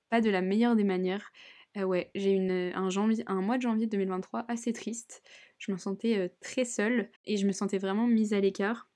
pas 0.10 0.22
de 0.22 0.30
la 0.30 0.42
meilleure 0.42 0.75
des 0.75 0.84
manières. 0.84 1.32
ouais, 1.75 2.12
j'ai 2.13 2.34
eu 2.34 2.50
un, 2.50 2.88
un 3.27 3.42
mois 3.42 3.58
de 3.58 3.62
janvier 3.63 3.88
2023 3.88 4.46
assez 4.48 4.74
triste. 4.74 5.24
Je 5.58 5.72
me 5.72 5.77
sentais 5.77 6.32
très 6.42 6.65
seule 6.65 7.10
et 7.25 7.38
je 7.38 7.48
me 7.48 7.51
sentais 7.51 7.80
vraiment 7.80 8.06
mise 8.06 8.34
à 8.34 8.39
l'écart 8.39 8.88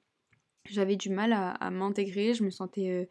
j'avais 0.73 0.95
du 0.95 1.09
mal 1.09 1.33
à, 1.33 1.71
m'intégrer, 1.71 2.33
je 2.33 2.43
me 2.43 2.49
sentais 2.49 2.89
euh, 2.89 3.05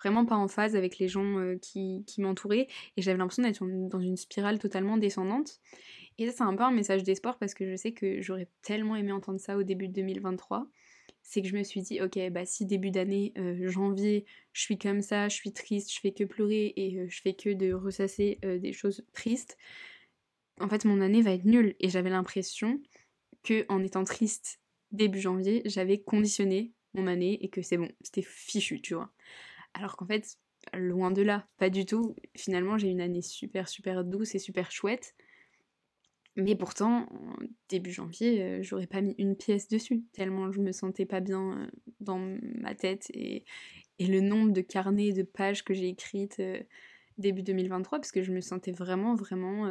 vraiment 0.00 0.24
pas 0.24 0.36
en 0.36 0.48
phase 0.48 0.76
avec 0.76 0.98
les 0.98 1.08
gens 1.08 1.38
euh, 1.38 1.56
qui, 1.56 2.04
m'entouraient 2.18 2.68
et 2.96 3.02
j'avais 3.02 3.18
l'impression 3.18 3.42
d'être 3.42 3.64
dans 3.88 4.00
une 4.00 4.16
spirale 4.16 4.58
totalement 4.58 4.96
descendante. 4.96 5.60
Et 6.18 6.26
ça, 6.26 6.32
c'est 6.38 6.42
un 6.42 6.54
peu 6.54 6.64
un 6.64 6.70
message 6.70 7.02
d'espoir 7.02 7.38
parce 7.38 7.54
que 7.54 7.70
je 7.70 7.76
sais 7.76 7.92
que 7.92 8.20
j'aurais 8.20 8.48
tellement 8.62 8.96
aimé 8.96 9.12
entendre 9.12 9.40
ça 9.40 9.56
au 9.56 9.62
début 9.62 9.88
de 9.88 9.94
2023. 9.94 10.66
C'est 11.22 11.42
que 11.42 11.48
je 11.48 11.56
me 11.56 11.62
suis 11.62 11.82
dit, 11.82 12.00
ok, 12.00 12.18
bah 12.30 12.44
si 12.44 12.66
début 12.66 12.90
d'année, 12.90 13.32
euh, 13.38 13.68
janvier, 13.68 14.24
je 14.52 14.62
suis 14.62 14.78
comme 14.78 15.02
ça, 15.02 15.28
je 15.28 15.34
suis 15.34 15.52
triste, 15.52 15.92
je 15.92 16.00
fais 16.00 16.12
que 16.12 16.24
pleurer 16.24 16.72
et 16.76 17.06
je 17.08 17.20
fais 17.22 17.34
que 17.34 17.50
de 17.50 17.72
ressasser 17.72 18.38
des 18.42 18.72
choses 18.72 19.04
tristes, 19.12 19.56
en 20.60 20.68
fait 20.68 20.84
mon 20.84 21.00
année 21.00 21.22
va 21.22 21.32
être 21.32 21.44
nulle. 21.44 21.76
Et 21.78 21.88
j'avais 21.88 22.10
l'impression 22.10 22.80
que 23.42 23.64
en 23.68 23.82
étant 23.82 24.04
triste 24.04 24.60
début 24.92 25.20
janvier, 25.20 25.62
j'avais 25.64 25.98
conditionné 25.98 26.72
mon 26.94 27.06
année 27.06 27.38
et 27.42 27.48
que 27.48 27.62
c'est 27.62 27.76
bon, 27.76 27.90
c'était 28.00 28.22
fichu, 28.22 28.80
tu 28.80 28.94
vois. 28.94 29.12
Alors 29.74 29.96
qu'en 29.96 30.06
fait, 30.06 30.38
loin 30.74 31.10
de 31.10 31.22
là, 31.22 31.46
pas 31.58 31.70
du 31.70 31.86
tout. 31.86 32.14
Finalement, 32.36 32.78
j'ai 32.78 32.88
une 32.88 33.00
année 33.00 33.22
super, 33.22 33.68
super 33.68 34.04
douce 34.04 34.34
et 34.34 34.38
super 34.38 34.70
chouette. 34.70 35.14
Mais 36.36 36.54
pourtant, 36.54 37.08
début 37.68 37.90
janvier, 37.90 38.42
euh, 38.42 38.62
j'aurais 38.62 38.86
pas 38.86 39.00
mis 39.00 39.14
une 39.18 39.36
pièce 39.36 39.68
dessus, 39.68 40.04
tellement 40.12 40.52
je 40.52 40.60
me 40.60 40.70
sentais 40.70 41.04
pas 41.04 41.20
bien 41.20 41.58
euh, 41.58 41.66
dans 41.98 42.18
ma 42.60 42.74
tête. 42.74 43.10
Et, 43.14 43.44
et, 43.98 44.06
le 44.06 44.20
nombre 44.20 44.52
de 44.52 44.60
carnets, 44.60 45.12
de 45.12 45.24
pages 45.24 45.64
que 45.64 45.74
j'ai 45.74 45.88
écrites 45.88 46.38
euh, 46.38 46.60
début 47.18 47.42
2023, 47.42 47.98
parce 47.98 48.12
que 48.12 48.22
je 48.22 48.32
me 48.32 48.40
sentais 48.40 48.70
vraiment, 48.70 49.16
vraiment 49.16 49.70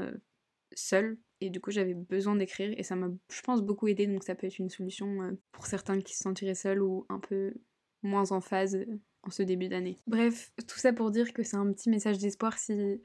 seule 0.76 1.18
et 1.42 1.50
du 1.50 1.60
coup 1.60 1.72
j'avais 1.72 1.94
besoin 1.94 2.36
d'écrire 2.36 2.74
et 2.78 2.84
ça 2.84 2.96
m'a 2.96 3.10
je 3.32 3.42
pense 3.42 3.62
beaucoup 3.62 3.88
aidé 3.88 4.08
donc 4.08 4.24
ça 4.24 4.36
peut 4.36 4.48
être 4.48 4.60
une 4.60 4.70
solution 4.70 5.22
euh, 5.24 5.32
pour 5.52 5.66
certains 5.66 6.00
qui 6.02 6.16
se 6.16 6.24
sentiraient 6.24 6.56
seuls 6.56 6.82
ou 6.82 7.06
un 7.10 7.20
peu 7.20 7.54
moins 8.04 8.32
en 8.32 8.42
phase 8.42 8.76
euh, 8.76 9.00
en 9.24 9.32
ce 9.32 9.44
début 9.44 9.68
d'année. 9.68 9.98
Bref, 10.08 10.52
tout 10.68 10.80
ça 10.80 10.94
pour 10.94 11.12
dire 11.12 11.34
que 11.34 11.44
c'est 11.44 11.58
un 11.58 11.72
petit 11.74 11.90
message 11.90 12.20
d'espoir 12.20 12.58
si 12.58 13.02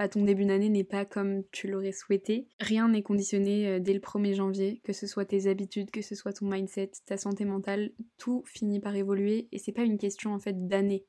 bah, 0.00 0.08
ton 0.08 0.24
début 0.24 0.46
d'année 0.46 0.70
n'est 0.70 0.82
pas 0.82 1.04
comme 1.04 1.42
tu 1.52 1.68
l'aurais 1.68 1.92
souhaité. 1.92 2.48
Rien 2.58 2.88
n'est 2.88 3.02
conditionné 3.02 3.68
euh, 3.68 3.80
dès 3.80 3.92
le 3.92 4.00
1er 4.00 4.34
janvier, 4.34 4.80
que 4.82 4.94
ce 4.94 5.06
soit 5.06 5.26
tes 5.26 5.46
habitudes, 5.46 5.90
que 5.90 6.00
ce 6.00 6.14
soit 6.14 6.32
ton 6.32 6.48
mindset, 6.48 6.92
ta 7.04 7.18
santé 7.18 7.44
mentale, 7.44 7.92
tout 8.16 8.42
finit 8.46 8.80
par 8.80 8.96
évoluer 8.96 9.48
et 9.52 9.58
c'est 9.58 9.72
pas 9.72 9.82
une 9.82 9.98
question 9.98 10.32
en 10.32 10.38
fait 10.38 10.66
d'année. 10.66 11.04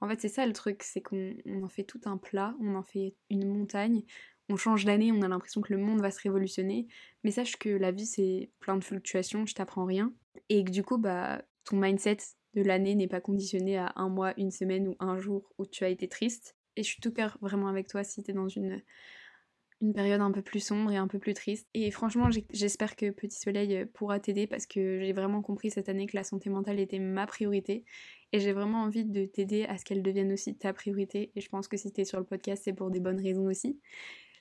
En 0.00 0.08
fait, 0.08 0.20
c'est 0.20 0.28
ça 0.28 0.46
le 0.46 0.52
truc, 0.52 0.84
c'est 0.84 1.00
qu'on 1.00 1.34
en 1.64 1.68
fait 1.68 1.82
tout 1.82 2.00
un 2.04 2.16
plat, 2.16 2.54
on 2.60 2.76
en 2.76 2.84
fait 2.84 3.16
une 3.30 3.48
montagne, 3.48 4.04
on 4.48 4.56
change 4.56 4.84
d'année, 4.84 5.12
on 5.12 5.22
a 5.22 5.28
l'impression 5.28 5.60
que 5.60 5.72
le 5.72 5.78
monde 5.78 6.00
va 6.00 6.10
se 6.10 6.20
révolutionner, 6.20 6.86
mais 7.24 7.30
sache 7.30 7.56
que 7.56 7.68
la 7.68 7.90
vie 7.90 8.06
c'est 8.06 8.50
plein 8.60 8.76
de 8.76 8.84
fluctuations, 8.84 9.46
je 9.46 9.54
t'apprends 9.54 9.84
rien, 9.84 10.12
et 10.48 10.64
que 10.64 10.70
du 10.70 10.82
coup 10.82 10.98
bah 10.98 11.42
ton 11.64 11.76
mindset 11.76 12.18
de 12.54 12.62
l'année 12.62 12.94
n'est 12.94 13.08
pas 13.08 13.20
conditionné 13.20 13.76
à 13.76 13.92
un 13.96 14.08
mois, 14.08 14.32
une 14.38 14.50
semaine 14.50 14.88
ou 14.88 14.96
un 15.00 15.18
jour 15.18 15.52
où 15.58 15.66
tu 15.66 15.84
as 15.84 15.88
été 15.88 16.08
triste. 16.08 16.56
Et 16.76 16.82
je 16.82 16.88
suis 16.88 17.00
tout 17.00 17.12
cœur 17.12 17.36
vraiment 17.40 17.68
avec 17.68 17.88
toi 17.88 18.04
si 18.04 18.22
t'es 18.22 18.32
dans 18.32 18.48
une, 18.48 18.82
une 19.80 19.92
période 19.92 20.20
un 20.20 20.30
peu 20.32 20.42
plus 20.42 20.60
sombre 20.60 20.90
et 20.90 20.96
un 20.96 21.08
peu 21.08 21.18
plus 21.18 21.34
triste. 21.34 21.68
Et 21.74 21.90
franchement, 21.90 22.28
j'espère 22.50 22.96
que 22.96 23.10
Petit 23.10 23.38
Soleil 23.38 23.84
pourra 23.94 24.18
t'aider 24.18 24.46
parce 24.46 24.66
que 24.66 25.00
j'ai 25.00 25.12
vraiment 25.12 25.42
compris 25.42 25.70
cette 25.70 25.88
année 25.88 26.06
que 26.06 26.16
la 26.16 26.24
santé 26.24 26.50
mentale 26.50 26.80
était 26.80 26.98
ma 26.98 27.26
priorité. 27.26 27.84
Et 28.32 28.40
j'ai 28.40 28.52
vraiment 28.52 28.82
envie 28.82 29.04
de 29.04 29.24
t'aider 29.24 29.64
à 29.64 29.78
ce 29.78 29.84
qu'elle 29.84 30.02
devienne 30.02 30.32
aussi 30.32 30.56
ta 30.56 30.72
priorité. 30.72 31.32
Et 31.36 31.40
je 31.40 31.48
pense 31.48 31.68
que 31.68 31.76
si 31.76 31.92
t'es 31.92 32.04
sur 32.04 32.18
le 32.18 32.24
podcast, 32.24 32.62
c'est 32.64 32.72
pour 32.72 32.90
des 32.90 33.00
bonnes 33.00 33.20
raisons 33.20 33.46
aussi. 33.46 33.78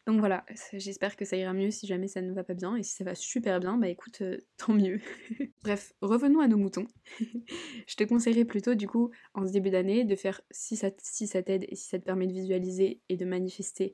Donc 0.08 0.20
voilà, 0.20 0.46
j'espère 0.72 1.18
que 1.18 1.26
ça 1.26 1.36
ira 1.36 1.52
mieux 1.52 1.70
si 1.70 1.86
jamais 1.86 2.08
ça 2.08 2.22
ne 2.22 2.32
va 2.32 2.46
pas 2.46 2.54
bien, 2.54 2.78
et 2.78 2.82
si 2.82 2.96
ça 2.96 3.04
va 3.04 3.14
super 3.14 3.60
bien, 3.60 3.78
bah 3.78 3.90
écoute, 3.90 4.22
euh, 4.22 4.38
tant 4.58 4.74
mieux. 4.74 5.02
Bref, 5.64 5.94
revenons 6.02 6.40
à 6.40 6.48
nos 6.48 6.56
moutons. 6.56 6.88
je 7.88 7.96
te 7.96 8.06
conseillerais 8.06 8.46
plutôt 8.46 8.74
du 8.74 8.88
coup, 8.88 9.12
en 9.34 9.46
ce 9.46 9.52
début 9.52 9.70
d'année, 9.70 10.06
de 10.06 10.16
faire, 10.16 10.40
si 10.50 10.78
ça, 10.78 10.92
t'aide 11.42 11.66
et 11.68 11.76
si 11.76 11.90
ça 11.90 12.00
te 12.00 12.06
permet 12.06 12.26
de 12.26 12.32
visualiser 12.32 13.02
et 13.10 13.18
de 13.18 13.26
manifester 13.26 13.92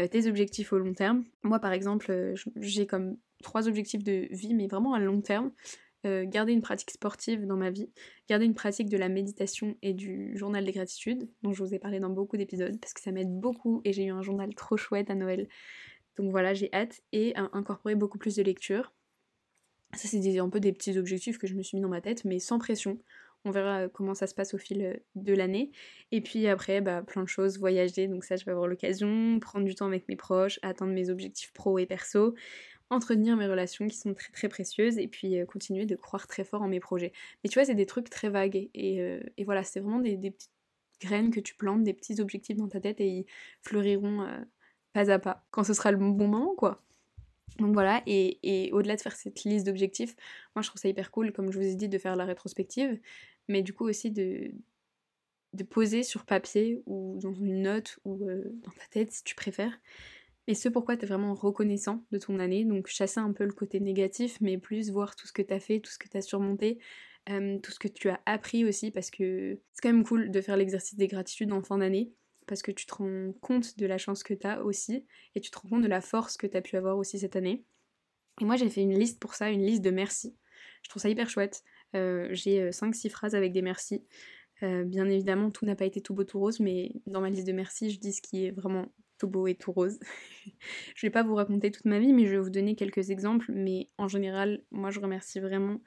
euh, 0.00 0.08
tes 0.08 0.26
objectifs 0.26 0.72
au 0.72 0.78
long 0.78 0.94
terme. 0.94 1.24
Moi 1.44 1.60
par 1.60 1.72
exemple, 1.72 2.10
euh, 2.10 2.34
j'ai 2.56 2.88
comme 2.88 3.16
trois 3.40 3.68
objectifs 3.68 4.02
de 4.02 4.26
vie, 4.32 4.54
mais 4.54 4.66
vraiment 4.66 4.94
à 4.94 4.98
long 4.98 5.20
terme. 5.20 5.52
Euh, 6.04 6.24
garder 6.26 6.52
une 6.52 6.62
pratique 6.62 6.90
sportive 6.90 7.46
dans 7.46 7.56
ma 7.56 7.70
vie, 7.70 7.88
garder 8.28 8.44
une 8.44 8.54
pratique 8.54 8.88
de 8.88 8.96
la 8.96 9.08
méditation 9.08 9.76
et 9.82 9.92
du 9.92 10.36
journal 10.36 10.64
des 10.64 10.72
gratitudes, 10.72 11.28
dont 11.42 11.52
je 11.52 11.62
vous 11.62 11.74
ai 11.74 11.78
parlé 11.78 12.00
dans 12.00 12.10
beaucoup 12.10 12.36
d'épisodes, 12.36 12.76
parce 12.80 12.92
que 12.92 13.00
ça 13.00 13.12
m'aide 13.12 13.38
beaucoup 13.38 13.80
et 13.84 13.92
j'ai 13.92 14.06
eu 14.06 14.10
un 14.10 14.22
journal 14.22 14.52
trop 14.56 14.76
chouette 14.76 15.10
à 15.10 15.14
Noël. 15.14 15.46
Donc 16.16 16.32
voilà, 16.32 16.54
j'ai 16.54 16.70
hâte, 16.72 17.02
et 17.12 17.34
incorporer 17.36 17.94
beaucoup 17.94 18.18
plus 18.18 18.34
de 18.34 18.42
lecture. 18.42 18.92
Ça, 19.94 20.08
c'est 20.08 20.38
un 20.38 20.48
peu 20.48 20.58
des 20.58 20.72
petits 20.72 20.98
objectifs 20.98 21.38
que 21.38 21.46
je 21.46 21.54
me 21.54 21.62
suis 21.62 21.76
mis 21.76 21.82
dans 21.82 21.88
ma 21.88 22.00
tête, 22.00 22.24
mais 22.24 22.40
sans 22.40 22.58
pression. 22.58 22.98
On 23.44 23.50
verra 23.50 23.88
comment 23.88 24.14
ça 24.14 24.26
se 24.26 24.34
passe 24.34 24.54
au 24.54 24.58
fil 24.58 24.82
euh, 24.82 24.94
de 25.14 25.34
l'année. 25.34 25.72
Et 26.12 26.20
puis 26.20 26.46
après, 26.46 26.80
bah, 26.80 27.02
plein 27.02 27.22
de 27.22 27.28
choses, 27.28 27.58
voyager, 27.58 28.06
donc 28.08 28.24
ça, 28.24 28.36
je 28.36 28.44
vais 28.44 28.52
avoir 28.52 28.66
l'occasion, 28.68 29.38
prendre 29.40 29.64
du 29.64 29.74
temps 29.74 29.86
avec 29.86 30.08
mes 30.08 30.16
proches, 30.16 30.58
atteindre 30.62 30.92
mes 30.92 31.10
objectifs 31.10 31.52
pro 31.52 31.78
et 31.78 31.86
perso, 31.86 32.34
entretenir 32.92 33.36
mes 33.36 33.46
relations 33.46 33.86
qui 33.88 33.96
sont 33.96 34.14
très 34.14 34.32
très 34.32 34.48
précieuses 34.48 34.98
et 34.98 35.08
puis 35.08 35.38
euh, 35.38 35.46
continuer 35.46 35.86
de 35.86 35.96
croire 35.96 36.26
très 36.26 36.44
fort 36.44 36.62
en 36.62 36.68
mes 36.68 36.80
projets. 36.80 37.12
Mais 37.42 37.50
tu 37.50 37.58
vois, 37.58 37.64
c'est 37.64 37.74
des 37.74 37.86
trucs 37.86 38.10
très 38.10 38.28
vagues 38.28 38.68
et, 38.74 39.00
euh, 39.00 39.20
voilà, 39.44 39.64
c'est 39.64 39.80
vraiment 39.80 40.00
des, 40.00 40.16
petites 40.30 40.50
graines 41.00 41.30
que 41.30 41.40
tu 41.40 41.54
plantes, 41.54 41.82
des 41.82 41.94
petits 41.94 42.20
objectifs 42.20 42.56
dans 42.56 42.68
ta 42.68 42.80
tête 42.80 43.00
et 43.00 43.08
ils 43.08 43.26
fleuriront 43.62 44.22
euh, 44.22 44.38
pas 44.92 45.10
à 45.10 45.18
pas 45.18 45.44
quand 45.50 45.64
ce 45.64 45.74
sera 45.74 45.90
le 45.90 45.98
bon 45.98 46.10
moment 46.10 46.54
quoi. 46.54 46.82
Donc 47.58 47.74
voilà, 47.74 48.02
et, 48.06 48.70
au-delà 48.72 48.96
de 48.96 49.00
faire 49.00 49.14
cette 49.14 49.44
liste 49.44 49.66
d'objectifs, 49.66 50.16
moi 50.54 50.62
je 50.62 50.68
trouve 50.68 50.80
ça 50.80 50.88
hyper 50.88 51.10
cool, 51.10 51.32
comme 51.32 51.52
je 51.52 51.58
vous 51.58 51.66
ai 51.66 51.74
dit, 51.74 51.88
de 51.88 51.98
faire 51.98 52.16
la 52.16 52.24
rétrospective, 52.24 52.98
mais 53.48 53.62
du 53.62 53.74
coup 53.74 53.84
aussi 53.86 54.10
de, 54.10 54.52
de 55.52 55.64
poser 55.64 56.02
sur 56.02 56.24
papier 56.24 56.82
ou 56.86 57.18
dans 57.20 57.34
une 57.34 57.62
note 57.62 57.98
ou 58.04 58.16
dans 58.24 58.70
ta 58.70 58.86
tête 58.90 59.12
si 59.12 59.22
tu 59.22 59.34
préfères, 59.34 59.78
et 60.46 60.54
ce 60.54 60.68
pourquoi 60.68 60.96
tu 60.96 61.04
es 61.04 61.08
vraiment 61.08 61.34
reconnaissant 61.34 62.04
de 62.10 62.18
ton 62.18 62.38
année, 62.38 62.64
donc 62.64 62.86
chasser 62.86 63.20
un 63.20 63.32
peu 63.32 63.44
le 63.44 63.52
côté 63.52 63.80
négatif, 63.80 64.38
mais 64.40 64.58
plus 64.58 64.90
voir 64.90 65.16
tout 65.16 65.26
ce 65.26 65.32
que 65.32 65.42
tu 65.42 65.54
as 65.54 65.60
fait, 65.60 65.80
tout 65.80 65.90
ce 65.90 65.98
que 65.98 66.08
tu 66.08 66.16
as 66.16 66.22
surmonté, 66.22 66.78
tout 67.26 67.70
ce 67.70 67.78
que 67.78 67.88
tu 67.88 68.08
as 68.08 68.20
appris 68.26 68.64
aussi, 68.64 68.90
parce 68.90 69.10
que 69.10 69.60
c'est 69.72 69.80
quand 69.80 69.92
même 69.92 70.04
cool 70.04 70.30
de 70.30 70.40
faire 70.40 70.56
l'exercice 70.56 70.96
des 70.96 71.06
gratitudes 71.06 71.52
en 71.52 71.62
fin 71.62 71.78
d'année, 71.78 72.12
parce 72.46 72.62
que 72.62 72.72
tu 72.72 72.86
te 72.86 72.94
rends 72.94 73.32
compte 73.40 73.78
de 73.78 73.86
la 73.86 73.98
chance 73.98 74.24
que 74.24 74.34
tu 74.34 74.46
as 74.46 74.64
aussi, 74.64 75.06
et 75.34 75.40
tu 75.40 75.50
te 75.50 75.58
rends 75.58 75.68
compte 75.68 75.82
de 75.82 75.88
la 75.88 76.00
force 76.00 76.36
que 76.36 76.46
tu 76.46 76.56
as 76.56 76.62
pu 76.62 76.76
avoir 76.76 76.98
aussi 76.98 77.18
cette 77.20 77.36
année. 77.36 77.64
Et 78.40 78.44
moi 78.44 78.56
j'ai 78.56 78.68
fait 78.68 78.82
une 78.82 78.98
liste 78.98 79.20
pour 79.20 79.34
ça, 79.34 79.50
une 79.50 79.64
liste 79.64 79.82
de 79.82 79.90
merci. 79.90 80.36
Je 80.82 80.88
trouve 80.90 81.02
ça 81.02 81.08
hyper 81.08 81.30
chouette. 81.30 81.62
Euh, 81.94 82.28
j'ai 82.32 82.70
5-6 82.70 83.06
euh, 83.06 83.10
phrases 83.10 83.34
avec 83.34 83.52
des 83.52 83.62
merci. 83.62 84.04
Euh, 84.62 84.84
bien 84.84 85.08
évidemment, 85.08 85.50
tout 85.50 85.66
n'a 85.66 85.74
pas 85.74 85.84
été 85.84 86.00
tout 86.00 86.14
beau 86.14 86.24
tout 86.24 86.38
rose, 86.38 86.60
mais 86.60 86.92
dans 87.06 87.20
ma 87.20 87.30
liste 87.30 87.46
de 87.46 87.52
merci, 87.52 87.90
je 87.90 87.98
dis 87.98 88.12
ce 88.12 88.22
qui 88.22 88.46
est 88.46 88.50
vraiment 88.50 88.86
tout 89.22 89.28
beau 89.28 89.46
et 89.46 89.54
tout 89.54 89.70
rose. 89.70 90.00
je 90.96 91.06
vais 91.06 91.10
pas 91.10 91.22
vous 91.22 91.36
raconter 91.36 91.70
toute 91.70 91.84
ma 91.84 92.00
vie, 92.00 92.12
mais 92.12 92.26
je 92.26 92.32
vais 92.32 92.40
vous 92.40 92.50
donner 92.50 92.74
quelques 92.74 93.10
exemples. 93.10 93.52
Mais 93.52 93.88
en 93.96 94.08
général, 94.08 94.64
moi 94.72 94.90
je 94.90 94.98
remercie 94.98 95.38
vraiment 95.38 95.80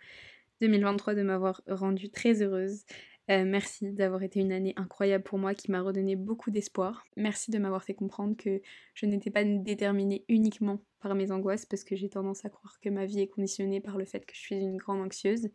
2023 0.61 1.15
de 1.15 1.21
m'avoir 1.21 1.61
rendue 1.67 2.09
très 2.09 2.41
heureuse. 2.41 2.85
Euh, 3.29 3.43
merci 3.43 3.91
d'avoir 3.91 4.23
été 4.23 4.39
une 4.39 4.53
année 4.53 4.73
incroyable 4.77 5.25
pour 5.25 5.37
moi 5.37 5.53
qui 5.53 5.69
m'a 5.69 5.81
redonné 5.81 6.15
beaucoup 6.15 6.49
d'espoir. 6.49 7.03
Merci 7.17 7.51
de 7.51 7.57
m'avoir 7.57 7.83
fait 7.83 7.93
comprendre 7.93 8.37
que 8.37 8.61
je 8.93 9.05
n'étais 9.05 9.31
pas 9.31 9.43
déterminée 9.43 10.23
uniquement 10.29 10.81
par 11.01 11.13
mes 11.13 11.31
angoisses 11.31 11.65
parce 11.65 11.83
que 11.83 11.97
j'ai 11.97 12.07
tendance 12.07 12.45
à 12.45 12.49
croire 12.49 12.79
que 12.79 12.87
ma 12.87 13.05
vie 13.05 13.19
est 13.19 13.27
conditionnée 13.27 13.81
par 13.81 13.97
le 13.97 14.05
fait 14.05 14.25
que 14.25 14.33
je 14.33 14.39
suis 14.39 14.55
une 14.55 14.77
grande 14.77 15.01
anxieuse. 15.01 15.49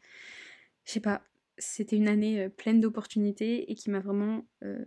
Je 0.85 0.93
sais 0.93 1.01
pas, 1.01 1.23
c'était 1.57 1.97
une 1.97 2.09
année 2.09 2.43
euh, 2.43 2.49
pleine 2.51 2.81
d'opportunités 2.81 3.73
et 3.73 3.75
qui 3.75 3.89
m'a 3.89 4.01
vraiment 4.01 4.45
euh, 4.65 4.85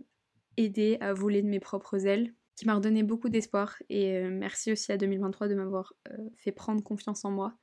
aidée 0.56 0.96
à 1.00 1.12
voler 1.12 1.42
de 1.42 1.48
mes 1.48 1.60
propres 1.60 2.06
ailes 2.06 2.32
qui 2.56 2.66
m'a 2.66 2.74
redonné 2.74 3.02
beaucoup 3.02 3.28
d'espoir 3.28 3.76
et 3.88 4.16
euh, 4.16 4.30
merci 4.30 4.72
aussi 4.72 4.92
à 4.92 4.96
2023 4.96 5.48
de 5.48 5.54
m'avoir 5.54 5.94
euh, 6.08 6.16
fait 6.36 6.52
prendre 6.52 6.82
confiance 6.82 7.24
en 7.24 7.30
moi. 7.30 7.54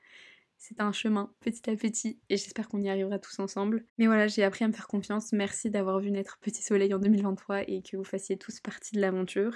C'est 0.58 0.80
un 0.80 0.92
chemin 0.92 1.34
petit 1.40 1.70
à 1.70 1.76
petit 1.76 2.20
et 2.30 2.38
j'espère 2.38 2.70
qu'on 2.70 2.82
y 2.82 2.90
arrivera 2.90 3.18
tous 3.18 3.40
ensemble. 3.40 3.86
Mais 3.98 4.06
voilà, 4.06 4.28
j'ai 4.28 4.44
appris 4.44 4.64
à 4.64 4.68
me 4.68 4.74
faire 4.74 4.88
confiance. 4.88 5.34
Merci 5.34 5.72
d'avoir 5.72 6.00
vu 6.00 6.12
naître 6.12 6.38
Petit 6.40 6.62
Soleil 6.62 6.94
en 6.94 7.00
2023 7.00 7.68
et 7.68 7.82
que 7.82 7.98
vous 7.98 8.04
fassiez 8.04 8.38
tous 8.38 8.60
partie 8.60 8.96
de 8.96 9.02
l'aventure. 9.02 9.56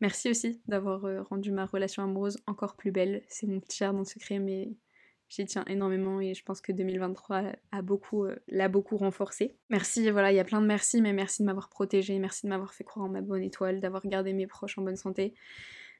Merci 0.00 0.30
aussi 0.30 0.60
d'avoir 0.68 1.04
euh, 1.04 1.22
rendu 1.22 1.50
ma 1.50 1.64
relation 1.64 2.02
amoureuse 2.02 2.38
encore 2.46 2.76
plus 2.76 2.92
belle. 2.92 3.24
C'est 3.28 3.46
mon 3.46 3.60
petit 3.60 3.78
jardin 3.78 4.04
secret, 4.04 4.38
mais 4.38 4.76
J'y 5.28 5.44
tiens 5.44 5.64
énormément 5.66 6.20
et 6.20 6.34
je 6.34 6.44
pense 6.44 6.60
que 6.60 6.72
2023 6.72 7.52
a 7.72 7.82
beaucoup, 7.82 8.24
euh, 8.24 8.36
l'a 8.48 8.68
beaucoup 8.68 8.96
renforcé. 8.96 9.56
Merci, 9.70 10.08
voilà, 10.10 10.30
il 10.32 10.36
y 10.36 10.40
a 10.40 10.44
plein 10.44 10.60
de 10.60 10.66
merci, 10.66 11.02
mais 11.02 11.12
merci 11.12 11.42
de 11.42 11.46
m'avoir 11.46 11.68
protégée, 11.68 12.18
merci 12.18 12.46
de 12.46 12.50
m'avoir 12.50 12.74
fait 12.74 12.84
croire 12.84 13.06
en 13.06 13.08
ma 13.08 13.22
bonne 13.22 13.42
étoile, 13.42 13.80
d'avoir 13.80 14.06
gardé 14.06 14.32
mes 14.32 14.46
proches 14.46 14.78
en 14.78 14.82
bonne 14.82 14.96
santé. 14.96 15.34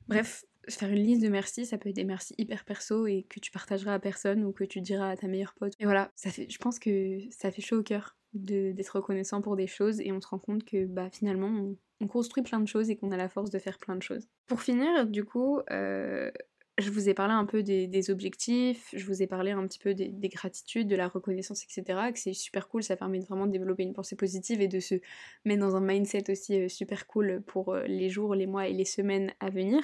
Bref, 0.06 0.44
faire 0.68 0.90
une 0.90 1.02
liste 1.02 1.22
de 1.22 1.28
merci, 1.28 1.66
ça 1.66 1.78
peut 1.78 1.88
être 1.88 1.96
des 1.96 2.04
merci 2.04 2.34
hyper 2.38 2.64
perso 2.64 3.06
et 3.06 3.26
que 3.28 3.40
tu 3.40 3.50
partageras 3.50 3.94
à 3.94 3.98
personne 3.98 4.44
ou 4.44 4.52
que 4.52 4.64
tu 4.64 4.80
diras 4.80 5.10
à 5.10 5.16
ta 5.16 5.26
meilleure 5.26 5.54
pote. 5.54 5.72
Et 5.80 5.84
voilà, 5.84 6.12
ça 6.14 6.30
fait, 6.30 6.46
je 6.48 6.58
pense 6.58 6.78
que 6.78 7.18
ça 7.30 7.50
fait 7.50 7.62
chaud 7.62 7.78
au 7.78 7.82
cœur 7.82 8.16
d'être 8.32 8.96
reconnaissant 8.96 9.40
pour 9.40 9.56
des 9.56 9.66
choses 9.66 10.00
et 10.00 10.12
on 10.12 10.20
se 10.20 10.28
rend 10.28 10.38
compte 10.38 10.64
que 10.64 10.84
bah 10.84 11.08
finalement 11.10 11.46
on, 11.46 11.76
on 12.00 12.06
construit 12.06 12.42
plein 12.42 12.60
de 12.60 12.68
choses 12.68 12.90
et 12.90 12.96
qu'on 12.96 13.10
a 13.10 13.16
la 13.16 13.28
force 13.28 13.50
de 13.50 13.58
faire 13.58 13.78
plein 13.78 13.96
de 13.96 14.02
choses. 14.02 14.28
Pour 14.46 14.60
finir, 14.60 15.06
du 15.06 15.24
coup, 15.24 15.60
euh, 15.70 16.30
je 16.78 16.90
vous 16.90 17.08
ai 17.08 17.14
parlé 17.14 17.32
un 17.32 17.46
peu 17.46 17.62
des, 17.62 18.10
objectifs, 18.10 18.90
je 18.94 19.06
vous 19.06 19.22
ai 19.22 19.26
parlé 19.26 19.50
un 19.52 19.66
petit 19.66 19.78
peu 19.78 19.94
des, 19.94 20.28
gratitudes, 20.28 20.88
de 20.88 20.96
la 20.96 21.08
reconnaissance, 21.08 21.64
etc. 21.64 22.10
C'est 22.14 22.34
super 22.34 22.68
cool, 22.68 22.82
ça 22.82 22.96
permet 22.96 23.20
vraiment 23.20 23.46
de 23.46 23.52
développer 23.52 23.82
une 23.82 23.94
pensée 23.94 24.16
positive 24.16 24.60
et 24.60 24.68
de 24.68 24.80
se 24.80 24.96
mettre 25.44 25.60
dans 25.60 25.76
un 25.76 25.80
mindset 25.80 26.30
aussi 26.30 26.60
euh, 26.60 26.68
super 26.68 27.06
cool 27.06 27.42
pour 27.46 27.72
euh, 27.72 27.84
les 27.86 28.10
jours, 28.10 28.34
les 28.34 28.46
mois 28.46 28.68
et 28.68 28.74
les 28.74 28.84
semaines 28.84 29.32
à 29.40 29.48
venir. 29.48 29.82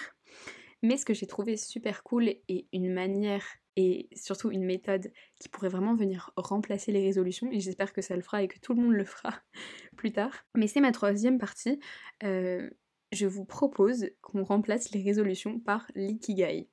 Mais 0.83 0.97
ce 0.97 1.07
que 1.07 1.15
j'ai 1.15 1.27
trouvé 1.27 1.57
super 1.57 2.03
cool 2.03 2.29
et 2.49 2.67
une 2.73 2.93
manière 2.93 3.45
et 3.77 4.09
surtout 4.15 4.51
une 4.51 4.65
méthode 4.65 5.11
qui 5.41 5.49
pourrait 5.49 5.71
vraiment 5.71 5.95
venir 5.95 6.31
remplacer 6.37 6.93
les 6.93 7.03
résolutions, 7.03 7.51
et 7.51 7.61
j'espère 7.61 7.95
que 7.95 8.03
ça 8.03 8.17
le 8.17 8.23
fera 8.23 8.43
et 8.43 8.49
que 8.49 8.59
tout 8.59 8.75
le 8.75 8.83
monde 8.83 8.93
le 8.93 9.05
fera 9.05 9.41
plus 9.97 10.13
tard. 10.13 10.45
Mais 10.55 10.67
c'est 10.67 10.81
ma 10.81 10.93
troisième 10.93 11.39
partie. 11.39 11.81
Euh, 12.23 12.69
je 13.13 13.27
vous 13.27 13.45
propose 13.45 14.11
qu'on 14.21 14.45
remplace 14.45 14.91
les 14.93 15.03
résolutions 15.03 15.59
par 15.59 15.91
l'ikigai. 15.95 16.69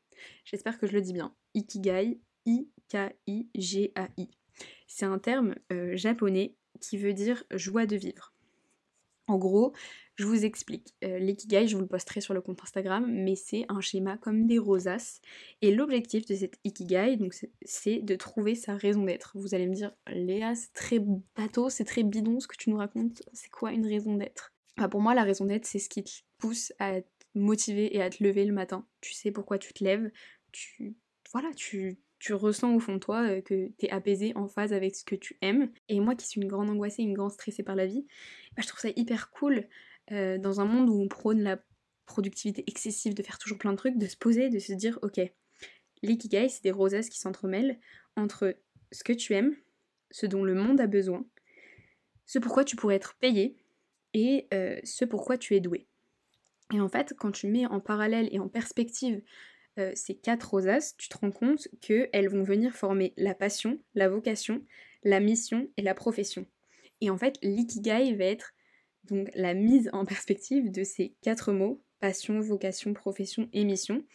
J'espère 0.46 0.80
que 0.80 0.88
je 0.88 0.94
le 0.94 1.02
dis 1.02 1.14
bien. 1.14 1.34
Ikigai, 1.54 2.20
I-K-I-G-A-I. 2.46 4.30
C'est 4.88 5.06
un 5.06 5.20
terme 5.20 5.56
euh, 5.72 5.96
japonais 5.96 6.56
qui 6.82 6.98
veut 6.98 7.14
dire 7.14 7.44
joie 7.52 7.86
de 7.86 7.96
vivre. 7.96 8.34
En 9.28 9.38
gros, 9.38 9.74
je 10.16 10.26
vous 10.26 10.44
explique. 10.44 10.96
Euh, 11.04 11.20
l'ikigai, 11.20 11.68
je 11.68 11.76
vous 11.76 11.84
le 11.84 11.88
posterai 11.88 12.20
sur 12.20 12.34
le 12.34 12.42
compte 12.42 12.62
Instagram, 12.64 13.06
mais 13.08 13.36
c'est 13.36 13.66
un 13.70 13.80
schéma 13.80 14.18
comme 14.18 14.48
des 14.48 14.58
rosaces. 14.58 15.22
Et 15.62 15.72
l'objectif 15.74 16.26
de 16.26 16.36
cet 16.36 16.60
ikigai, 16.64 17.18
c'est 17.64 18.00
de 18.00 18.16
trouver 18.16 18.56
sa 18.56 18.76
raison 18.76 19.04
d'être. 19.04 19.34
Vous 19.36 19.54
allez 19.54 19.68
me 19.68 19.76
dire, 19.76 19.94
Léa, 20.08 20.56
c'est 20.56 20.74
très 20.74 21.00
bateau, 21.38 21.70
c'est 21.70 21.86
très 21.86 22.02
bidon 22.02 22.40
ce 22.40 22.48
que 22.48 22.58
tu 22.58 22.72
nous 22.72 22.78
racontes. 22.78 23.22
C'est 23.34 23.52
quoi 23.52 23.72
une 23.72 23.86
raison 23.86 24.16
d'être? 24.16 24.52
Bah, 24.78 24.90
Pour 24.90 25.00
moi, 25.00 25.14
la 25.14 25.24
raison 25.24 25.46
d'être, 25.46 25.68
c'est 25.68 25.80
ce 25.80 25.90
qui 25.90 26.04
te 26.04 26.12
pousse 26.40 26.74
à 26.80 27.00
motiver 27.36 27.96
et 27.96 28.02
à 28.02 28.10
te 28.10 28.24
lever 28.24 28.46
le 28.46 28.54
matin. 28.54 28.86
Tu 29.02 29.14
sais 29.14 29.32
pourquoi 29.32 29.58
tu 29.58 29.74
te 29.74 29.84
lèves, 29.84 30.12
tu 30.52 30.96
voilà, 31.32 31.54
tu, 31.54 32.00
tu 32.18 32.34
ressens 32.34 32.76
au 32.76 32.80
fond 32.80 32.96
de 32.96 33.00
toi 33.00 33.22
euh, 33.28 33.42
que 33.42 33.70
tu 33.78 33.86
es 33.86 33.90
apaisé 33.92 34.34
en 34.36 34.48
phase 34.48 34.74
avec 34.74 34.96
ce 34.96 35.06
que 35.06 35.16
tu 35.16 35.38
aimes. 35.42 35.72
Et 35.88 36.00
moi 36.00 36.16
qui 36.16 36.28
suis 36.28 36.42
une 36.42 36.48
grande 36.48 36.70
angoissée, 36.70 37.04
une 37.04 37.14
grande 37.14 37.32
stressée 37.32 37.64
par 37.64 37.76
la 37.76 37.86
vie, 37.86 38.06
bah, 38.56 38.64
je 38.64 38.68
trouve 38.68 38.80
ça 38.80 38.90
hyper 38.96 39.30
cool 39.32 39.68
euh, 40.12 40.38
dans 40.38 40.60
un 40.60 40.66
monde 40.66 40.90
où 40.90 41.00
on 41.00 41.08
prône 41.08 41.42
la 41.42 41.62
productivité 42.06 42.64
excessive, 42.68 43.14
de 43.14 43.22
faire 43.22 43.38
toujours 43.38 43.60
plein 43.60 43.72
de 43.72 43.78
trucs, 43.78 43.98
de 43.98 44.08
se 44.08 44.18
poser, 44.18 44.50
de 44.50 44.58
se 44.58 44.74
dire 44.74 44.98
ok, 45.04 45.22
l'ikigai 46.02 46.50
c'est 46.50 46.64
des 46.64 46.72
rosaces 46.72 47.10
qui 47.10 47.20
s'entremêlent 47.20 47.80
entre 48.16 48.58
ce 48.92 49.04
que 49.04 49.14
tu 49.14 49.34
aimes, 49.34 49.56
ce 50.10 50.26
dont 50.26 50.44
le 50.44 50.56
monde 50.56 50.82
a 50.82 50.88
besoin, 50.88 51.26
ce 52.26 52.40
pourquoi 52.40 52.66
tu 52.66 52.76
pourrais 52.76 52.96
être 52.96 53.16
payé 53.20 53.58
et 54.16 54.48
euh, 54.54 54.80
ce 54.84 55.06
pourquoi 55.06 55.38
tu 55.38 55.56
es 55.56 55.60
doué. 55.60 55.89
Et 56.74 56.80
en 56.80 56.90
fait, 56.90 57.14
quand 57.18 57.32
tu 57.32 57.48
mets 57.48 57.66
en 57.66 57.80
parallèle 57.80 58.30
et 58.32 58.40
en 58.40 58.48
perspective 58.48 59.22
euh, 59.80 59.92
ces 59.96 60.16
quatre 60.16 60.52
rosaces, 60.52 60.96
tu 60.98 61.10
te 61.10 61.18
rends 61.18 61.32
compte 61.32 61.68
qu'elles 61.82 62.30
vont 62.30 62.44
venir 62.44 62.74
former 62.74 63.14
la 63.18 63.34
passion, 63.34 63.80
la 63.96 64.10
vocation, 64.10 64.64
la 65.04 65.20
mission 65.20 65.70
et 65.78 65.82
la 65.82 65.94
profession. 65.94 66.46
Et 67.02 67.10
en 67.10 67.18
fait, 67.18 67.38
l'ikigai 67.42 68.14
va 68.16 68.26
être 68.26 68.54
donc 69.06 69.30
la 69.34 69.54
mise 69.54 69.90
en 69.94 70.06
perspective 70.06 70.72
de 70.72 70.84
ces 70.84 71.16
quatre 71.22 71.54
mots, 71.54 71.82
passion, 72.00 72.40
vocation, 72.40 72.94
profession 72.94 73.50
et 73.54 73.64
mission. 73.64 74.06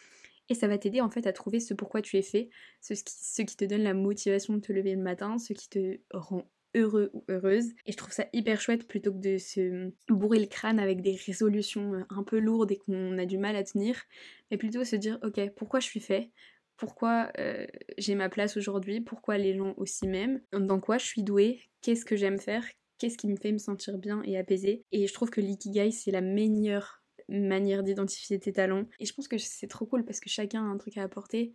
Et 0.51 0.55
ça 0.55 0.69
va 0.69 0.77
t'aider 0.77 1.01
en 1.01 1.09
fait 1.09 1.27
à 1.27 1.33
trouver 1.33 1.59
ce 1.59 1.73
pourquoi 1.73 2.03
tu 2.03 2.19
es 2.19 2.23
fait, 2.23 2.51
ce 2.83 2.93
qui, 2.93 3.15
ce 3.17 3.43
qui 3.43 3.57
te 3.57 3.65
donne 3.65 3.83
la 3.83 3.95
motivation 3.95 4.55
de 4.55 4.61
te 4.61 4.73
lever 4.73 4.95
le 4.95 5.03
matin, 5.03 5.39
ce 5.39 5.55
qui 5.55 5.69
te 5.71 5.99
rend 6.13 6.47
heureux 6.75 7.11
ou 7.13 7.25
heureuse. 7.29 7.73
Et 7.87 7.93
je 7.93 7.97
trouve 7.97 8.13
ça 8.13 8.27
hyper 8.33 8.61
chouette 8.61 8.87
plutôt 8.87 9.13
que 9.13 9.19
de 9.19 9.39
se 9.39 9.91
bourrer 10.09 10.39
le 10.39 10.47
crâne 10.47 10.79
avec 10.79 11.03
des 11.03 11.17
résolutions 11.27 11.95
euh, 11.95 12.05
un 12.11 12.23
peu 12.23 12.39
lourdes 12.39 12.73
et 12.73 12.77
qu'on 12.77 13.19
a 13.19 13.27
du 13.27 13.39
mal 13.39 13.57
à 13.57 13.65
tenir, 13.65 14.03
mais 14.51 14.57
plutôt 14.57 14.85
se 14.85 14.97
dire 14.97 15.19
ok, 15.23 15.41
pourquoi 15.57 15.81
je 15.81 15.87
suis 15.87 16.01
fait? 16.01 16.31
Pourquoi 16.77 17.31
euh, 17.39 17.67
j'ai 17.99 18.15
ma 18.17 18.29
place 18.29 18.57
aujourd'hui, 18.57 19.01
pourquoi 19.01 19.39
les 19.39 19.57
gens 19.57 19.75
aussi 19.77 20.09
m'aiment, 20.09 20.41
dans 20.53 20.81
quoi 20.81 20.99
je 20.99 21.07
suis 21.07 21.23
douée, 21.23 21.61
qu'est-ce 21.83 22.05
que 22.05 22.17
j'aime 22.17 22.39
faire, 22.39 22.65
qu'est-ce 22.99 23.17
qui 23.17 23.29
me 23.29 23.37
fait 23.37 23.53
me 23.53 23.59
sentir 23.59 23.99
bien 23.99 24.23
et 24.25 24.37
apaisée? 24.37 24.85
Et 24.91 25.07
je 25.07 25.15
trouve 25.15 25.31
que 25.31 25.41
l'ikigai, 25.41 25.93
c'est 25.93 26.11
la 26.11 26.21
meilleure 26.21 27.05
manière 27.29 27.83
d'identifier 27.83 28.39
tes 28.39 28.53
talents. 28.53 28.87
Et 28.99 29.07
je 29.07 29.15
pense 29.15 29.29
que 29.29 29.39
c'est 29.39 29.67
trop 29.67 29.87
cool 29.87 30.05
parce 30.05 30.21
que 30.21 30.29
chacun 30.29 30.63
a 30.63 30.67
un 30.67 30.77
truc 30.77 30.97
à 30.97 31.03
apporter. 31.03 31.55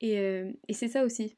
Et, 0.00 0.18
euh, 0.18 0.52
c'est 0.70 0.88
ça 0.88 1.04
aussi. 1.04 1.36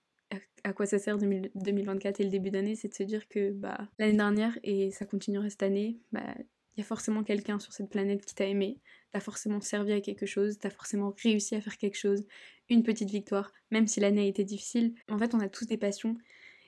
À, 0.65 0.73
quoi 0.73 0.87
ça 0.87 0.99
sert 0.99 1.17
2024 1.17 2.21
et 2.21 2.25
le 2.25 2.31
début 2.31 2.51
d'année, 2.51 2.75
c'est 2.75 2.89
de 2.89 2.95
se 2.95 3.03
dire 3.03 3.27
que 3.29 3.53
bah, 3.53 3.89
l'année 3.99 4.17
dernière, 4.17 4.59
et 4.63 4.91
ça 4.91 5.07
continuera 5.07 5.49
cette 5.49 5.63
année, 5.63 5.99
bah, 6.13 6.35
il 6.77 6.81
y 6.81 6.83
a 6.83 6.85
forcément 6.85 7.25
quelqu'un 7.25 7.59
sur 7.59 7.73
cette 7.73 7.89
planète 7.89 8.25
qui 8.25 8.35
t'a 8.35 8.45
aimé, 8.45 8.79
t'as 9.13 9.21
forcément 9.21 9.61
servi 9.61 9.93
à 9.93 10.01
quelque 10.01 10.27
chose, 10.27 10.59
t'as 10.59 10.71
forcément 10.71 11.15
réussi 11.23 11.55
à 11.55 11.61
faire 11.61 11.79
quelque 11.79 11.97
chose, 11.97 12.25
une 12.69 12.83
petite 12.83 13.11
victoire, 13.11 13.53
même 13.71 13.87
si 13.87 14.01
l'année 14.01 14.21
a 14.21 14.27
été 14.27 14.45
difficile. 14.45 14.95
En 15.09 15.19
fait, 15.19 15.35
on 15.35 15.41
a 15.41 15.49
tous 15.49 15.67
des 15.67 15.79
passions 15.79 16.17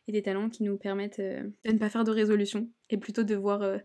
et 0.09 0.13
des 0.13 0.23
talents 0.23 0.49
qui 0.49 0.63
nous 0.63 0.77
permettent 0.79 1.21
euh, 1.21 1.45
de 1.65 1.73
ne 1.73 1.79
pas 1.79 1.91
faire 1.91 2.05
de 2.05 2.11
résolution 2.11 2.69
et 2.89 2.97
plutôt 2.97 3.23
de 3.23 3.35
voir 3.35 3.63
euh, 3.63 3.79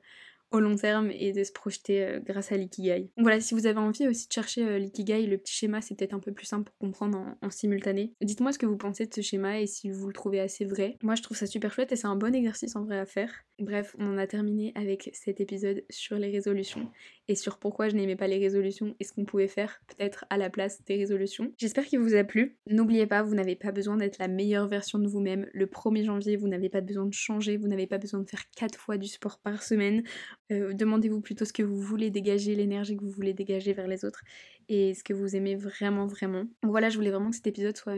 au 0.51 0.59
long 0.59 0.75
terme 0.75 1.11
et 1.11 1.31
de 1.31 1.43
se 1.43 1.51
projeter 1.51 2.03
euh, 2.03 2.19
grâce 2.19 2.51
à 2.51 2.57
l'ikigai. 2.57 3.01
Donc 3.17 3.25
voilà, 3.25 3.39
si 3.39 3.53
vous 3.53 3.65
avez 3.65 3.79
envie 3.79 4.07
aussi 4.07 4.27
de 4.27 4.33
chercher 4.33 4.65
euh, 4.65 4.77
l'ikigai, 4.77 5.25
le 5.25 5.37
petit 5.37 5.53
schéma 5.53 5.81
c'est 5.81 5.95
peut-être 5.95 6.13
un 6.13 6.19
peu 6.19 6.31
plus 6.31 6.45
simple 6.45 6.71
pour 6.71 6.77
comprendre 6.77 7.35
en, 7.41 7.49
simultané. 7.49 8.13
Dites-moi 8.21 8.51
ce 8.51 8.59
que 8.59 8.65
vous 8.65 8.77
pensez 8.77 9.05
de 9.05 9.13
ce 9.13 9.21
schéma 9.21 9.59
et 9.59 9.67
si 9.67 9.89
vous 9.89 10.07
le 10.07 10.13
trouvez 10.13 10.39
assez 10.39 10.65
vrai. 10.65 10.97
Moi 11.01 11.15
je 11.15 11.23
trouve 11.23 11.37
ça 11.37 11.47
super 11.47 11.73
chouette 11.73 11.91
et 11.91 11.95
c'est 11.95 12.07
un 12.07 12.15
bon 12.15 12.33
exercice 12.33 12.75
en 12.75 12.83
vrai 12.83 12.99
à 12.99 13.05
faire. 13.05 13.31
Bref, 13.59 13.95
on 13.99 14.13
en 14.13 14.17
a 14.17 14.27
terminé 14.27 14.73
avec 14.75 15.09
cet 15.13 15.39
épisode 15.39 15.83
sur 15.89 16.17
les 16.17 16.29
résolutions 16.29 16.91
et 17.27 17.35
sur 17.35 17.57
pourquoi 17.57 17.89
je 17.89 17.95
n'aimais 17.95 18.15
pas 18.15 18.27
les 18.27 18.37
résolutions 18.37 18.95
et 18.99 19.03
ce 19.03 19.13
qu'on 19.13 19.25
pouvait 19.25 19.47
faire 19.47 19.81
peut-être 19.87 20.25
à 20.29 20.37
la 20.37 20.49
place 20.49 20.83
des 20.85 20.97
résolutions. 20.97 21.51
J'espère 21.57 21.85
qu'il 21.85 21.99
vous 21.99 22.15
a 22.15 22.23
plu. 22.23 22.57
N'oubliez 22.69 23.07
pas, 23.07 23.23
vous 23.23 23.35
n'avez 23.35 23.55
pas 23.55 23.71
besoin 23.71 23.97
d'être 23.97 24.19
la 24.19 24.27
meilleure 24.27 24.67
version 24.67 24.99
de 24.99 25.07
vous-même. 25.07 25.47
Le 25.53 25.65
1er 25.65 26.03
janvier, 26.03 26.35
vous 26.35 26.47
n'avez 26.47 26.69
pas 26.69 26.81
besoin 26.81 27.05
de 27.05 27.13
changer, 27.13 27.57
vous 27.57 27.67
n'avez 27.67 27.87
pas 27.87 27.97
besoin 27.97 28.19
de 28.19 28.29
faire 28.29 28.43
4 28.57 28.77
fois 28.77 28.97
du 28.97 29.07
sport 29.07 29.39
par 29.39 29.63
semaine. 29.63 30.03
Euh, 30.51 30.73
demandez-vous 30.73 31.21
plutôt 31.21 31.43
ce 31.43 31.53
que 31.53 31.63
vous 31.63 31.81
voulez 31.81 32.11
dégager, 32.11 32.53
l'énergie 32.53 32.95
que 32.95 33.03
vous 33.03 33.09
voulez 33.09 33.33
dégager 33.33 33.73
vers 33.73 33.87
les 33.87 34.05
autres 34.05 34.23
et 34.69 34.93
ce 34.93 35.03
que 35.03 35.13
vous 35.13 35.35
aimez 35.35 35.55
vraiment 35.55 36.05
vraiment. 36.05 36.43
Donc 36.61 36.71
voilà, 36.71 36.89
je 36.89 36.97
voulais 36.97 37.09
vraiment 37.09 37.31
que 37.31 37.35
cet 37.35 37.47
épisode 37.47 37.75
soit 37.75 37.95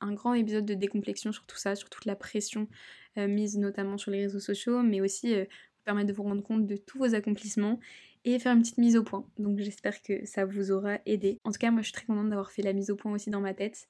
un 0.00 0.12
grand 0.12 0.34
épisode 0.34 0.64
de 0.64 0.74
décomplexion 0.74 1.32
sur 1.32 1.44
tout 1.46 1.56
ça, 1.56 1.74
sur 1.74 1.90
toute 1.90 2.04
la 2.04 2.14
pression 2.14 2.68
euh, 3.16 3.26
mise 3.26 3.58
notamment 3.58 3.98
sur 3.98 4.12
les 4.12 4.22
réseaux 4.22 4.38
sociaux, 4.38 4.82
mais 4.82 5.00
aussi 5.00 5.34
euh, 5.34 5.42
vous 5.42 5.84
permettre 5.84 6.08
de 6.08 6.12
vous 6.12 6.22
rendre 6.22 6.42
compte 6.42 6.66
de 6.66 6.76
tous 6.76 6.98
vos 6.98 7.14
accomplissements 7.14 7.80
et 8.24 8.38
faire 8.38 8.52
une 8.52 8.62
petite 8.62 8.78
mise 8.78 8.96
au 8.96 9.02
point. 9.02 9.26
Donc 9.38 9.58
j'espère 9.58 10.00
que 10.00 10.24
ça 10.24 10.44
vous 10.44 10.70
aura 10.70 10.98
aidé. 11.04 11.40
En 11.42 11.50
tout 11.50 11.58
cas, 11.58 11.72
moi 11.72 11.82
je 11.82 11.86
suis 11.86 11.94
très 11.94 12.06
contente 12.06 12.28
d'avoir 12.28 12.52
fait 12.52 12.62
la 12.62 12.72
mise 12.72 12.90
au 12.90 12.96
point 12.96 13.12
aussi 13.12 13.30
dans 13.30 13.40
ma 13.40 13.54
tête. 13.54 13.88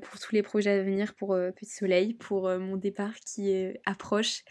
pour 0.00 0.18
tous 0.18 0.34
les 0.34 0.42
projets 0.42 0.70
à 0.70 0.82
venir, 0.82 1.14
pour 1.14 1.36
Petit 1.56 1.70
Soleil, 1.70 2.14
pour 2.14 2.48
mon 2.58 2.76
départ 2.76 3.14
qui 3.20 3.52
approche 3.84 4.42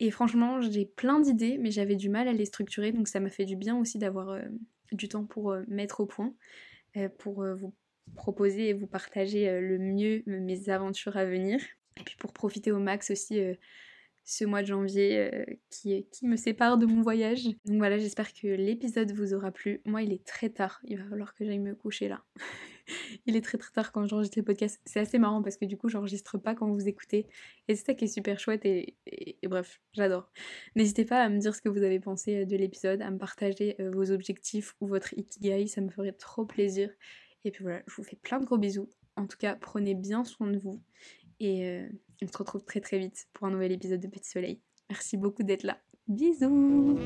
et 0.00 0.10
franchement, 0.10 0.62
j'ai 0.62 0.86
plein 0.86 1.20
d'idées, 1.20 1.58
mais 1.58 1.70
j'avais 1.70 1.94
du 1.94 2.08
mal 2.08 2.26
à 2.26 2.32
les 2.32 2.46
structurer, 2.46 2.90
donc 2.90 3.06
ça 3.06 3.20
m'a 3.20 3.28
fait 3.28 3.44
du 3.44 3.54
bien 3.54 3.76
aussi 3.76 3.98
d'avoir 3.98 4.30
euh, 4.30 4.40
du 4.92 5.08
temps 5.08 5.26
pour 5.26 5.52
euh, 5.52 5.62
mettre 5.68 6.00
au 6.00 6.06
point, 6.06 6.34
euh, 6.96 7.10
pour 7.18 7.44
vous 7.44 7.74
proposer 8.14 8.70
et 8.70 8.72
vous 8.72 8.86
partager 8.86 9.60
le 9.60 9.78
mieux 9.78 10.22
mes 10.26 10.70
aventures 10.70 11.16
à 11.18 11.26
venir. 11.26 11.60
Et 11.98 12.02
puis 12.02 12.16
pour 12.16 12.32
profiter 12.32 12.72
au 12.72 12.80
max 12.80 13.10
aussi 13.10 13.38
ce 14.24 14.44
mois 14.44 14.62
de 14.62 14.66
janvier 14.66 15.30
qui, 15.70 16.08
qui 16.10 16.26
me 16.26 16.34
sépare 16.34 16.76
de 16.76 16.86
mon 16.86 17.02
voyage. 17.02 17.44
Donc 17.66 17.76
voilà, 17.76 17.98
j'espère 17.98 18.32
que 18.32 18.48
l'épisode 18.48 19.12
vous 19.12 19.32
aura 19.32 19.52
plu. 19.52 19.80
Moi, 19.84 20.02
il 20.02 20.12
est 20.12 20.26
très 20.26 20.48
tard, 20.48 20.80
il 20.84 20.98
va 20.98 21.04
falloir 21.04 21.34
que 21.34 21.44
j'aille 21.44 21.60
me 21.60 21.74
coucher 21.76 22.08
là. 22.08 22.24
il 23.26 23.36
est 23.36 23.40
très 23.40 23.58
très 23.58 23.70
tard 23.72 23.92
quand 23.92 24.06
j'enregistre 24.06 24.38
les 24.38 24.42
podcasts. 24.42 24.80
C'est 24.84 25.00
assez 25.00 25.18
marrant 25.18 25.42
parce 25.42 25.56
que 25.56 25.64
du 25.64 25.76
coup, 25.76 25.88
j'enregistre 25.88 26.38
pas 26.38 26.54
quand 26.54 26.68
vous 26.68 26.88
écoutez. 26.88 27.26
Et 27.68 27.74
c'est 27.74 27.86
ça 27.86 27.94
qui 27.94 28.04
est 28.04 28.08
super 28.08 28.38
chouette 28.38 28.64
et, 28.64 28.96
bref, 29.42 29.80
j'adore. 29.92 30.30
N'hésitez 30.76 31.04
pas 31.04 31.22
à 31.22 31.28
me 31.28 31.38
dire 31.38 31.54
ce 31.54 31.60
que 31.60 31.68
vous 31.68 31.82
avez 31.82 32.00
pensé 32.00 32.42
euh, 32.42 32.44
de 32.44 32.56
l'épisode, 32.56 33.02
à 33.02 33.10
me 33.10 33.18
partager 33.18 33.76
euh, 33.80 33.90
vos 33.90 34.10
objectifs 34.10 34.74
ou 34.80 34.86
votre 34.86 35.12
ikigai, 35.16 35.66
ça 35.66 35.80
me 35.80 35.90
ferait 35.90 36.12
trop 36.12 36.44
plaisir. 36.44 36.90
Et 37.44 37.50
puis 37.50 37.62
voilà, 37.62 37.82
je 37.86 37.94
vous 37.94 38.04
fais 38.04 38.16
plein 38.16 38.38
de 38.38 38.44
gros 38.44 38.58
bisous. 38.58 38.88
En 39.16 39.26
tout 39.26 39.38
cas, 39.38 39.56
prenez 39.56 39.94
bien 39.94 40.24
soin 40.24 40.48
de 40.48 40.58
vous. 40.58 40.82
Et 41.40 41.66
euh, 41.66 41.88
on 42.22 42.26
se 42.26 42.36
retrouve 42.36 42.64
très 42.64 42.80
très 42.80 42.98
vite 42.98 43.28
pour 43.32 43.46
un 43.46 43.50
nouvel 43.50 43.72
épisode 43.72 44.00
de 44.00 44.08
Petit 44.08 44.28
Soleil. 44.28 44.60
Merci 44.90 45.16
beaucoup 45.16 45.42
d'être 45.42 45.62
là. 45.62 45.78
Bisous 46.08 46.98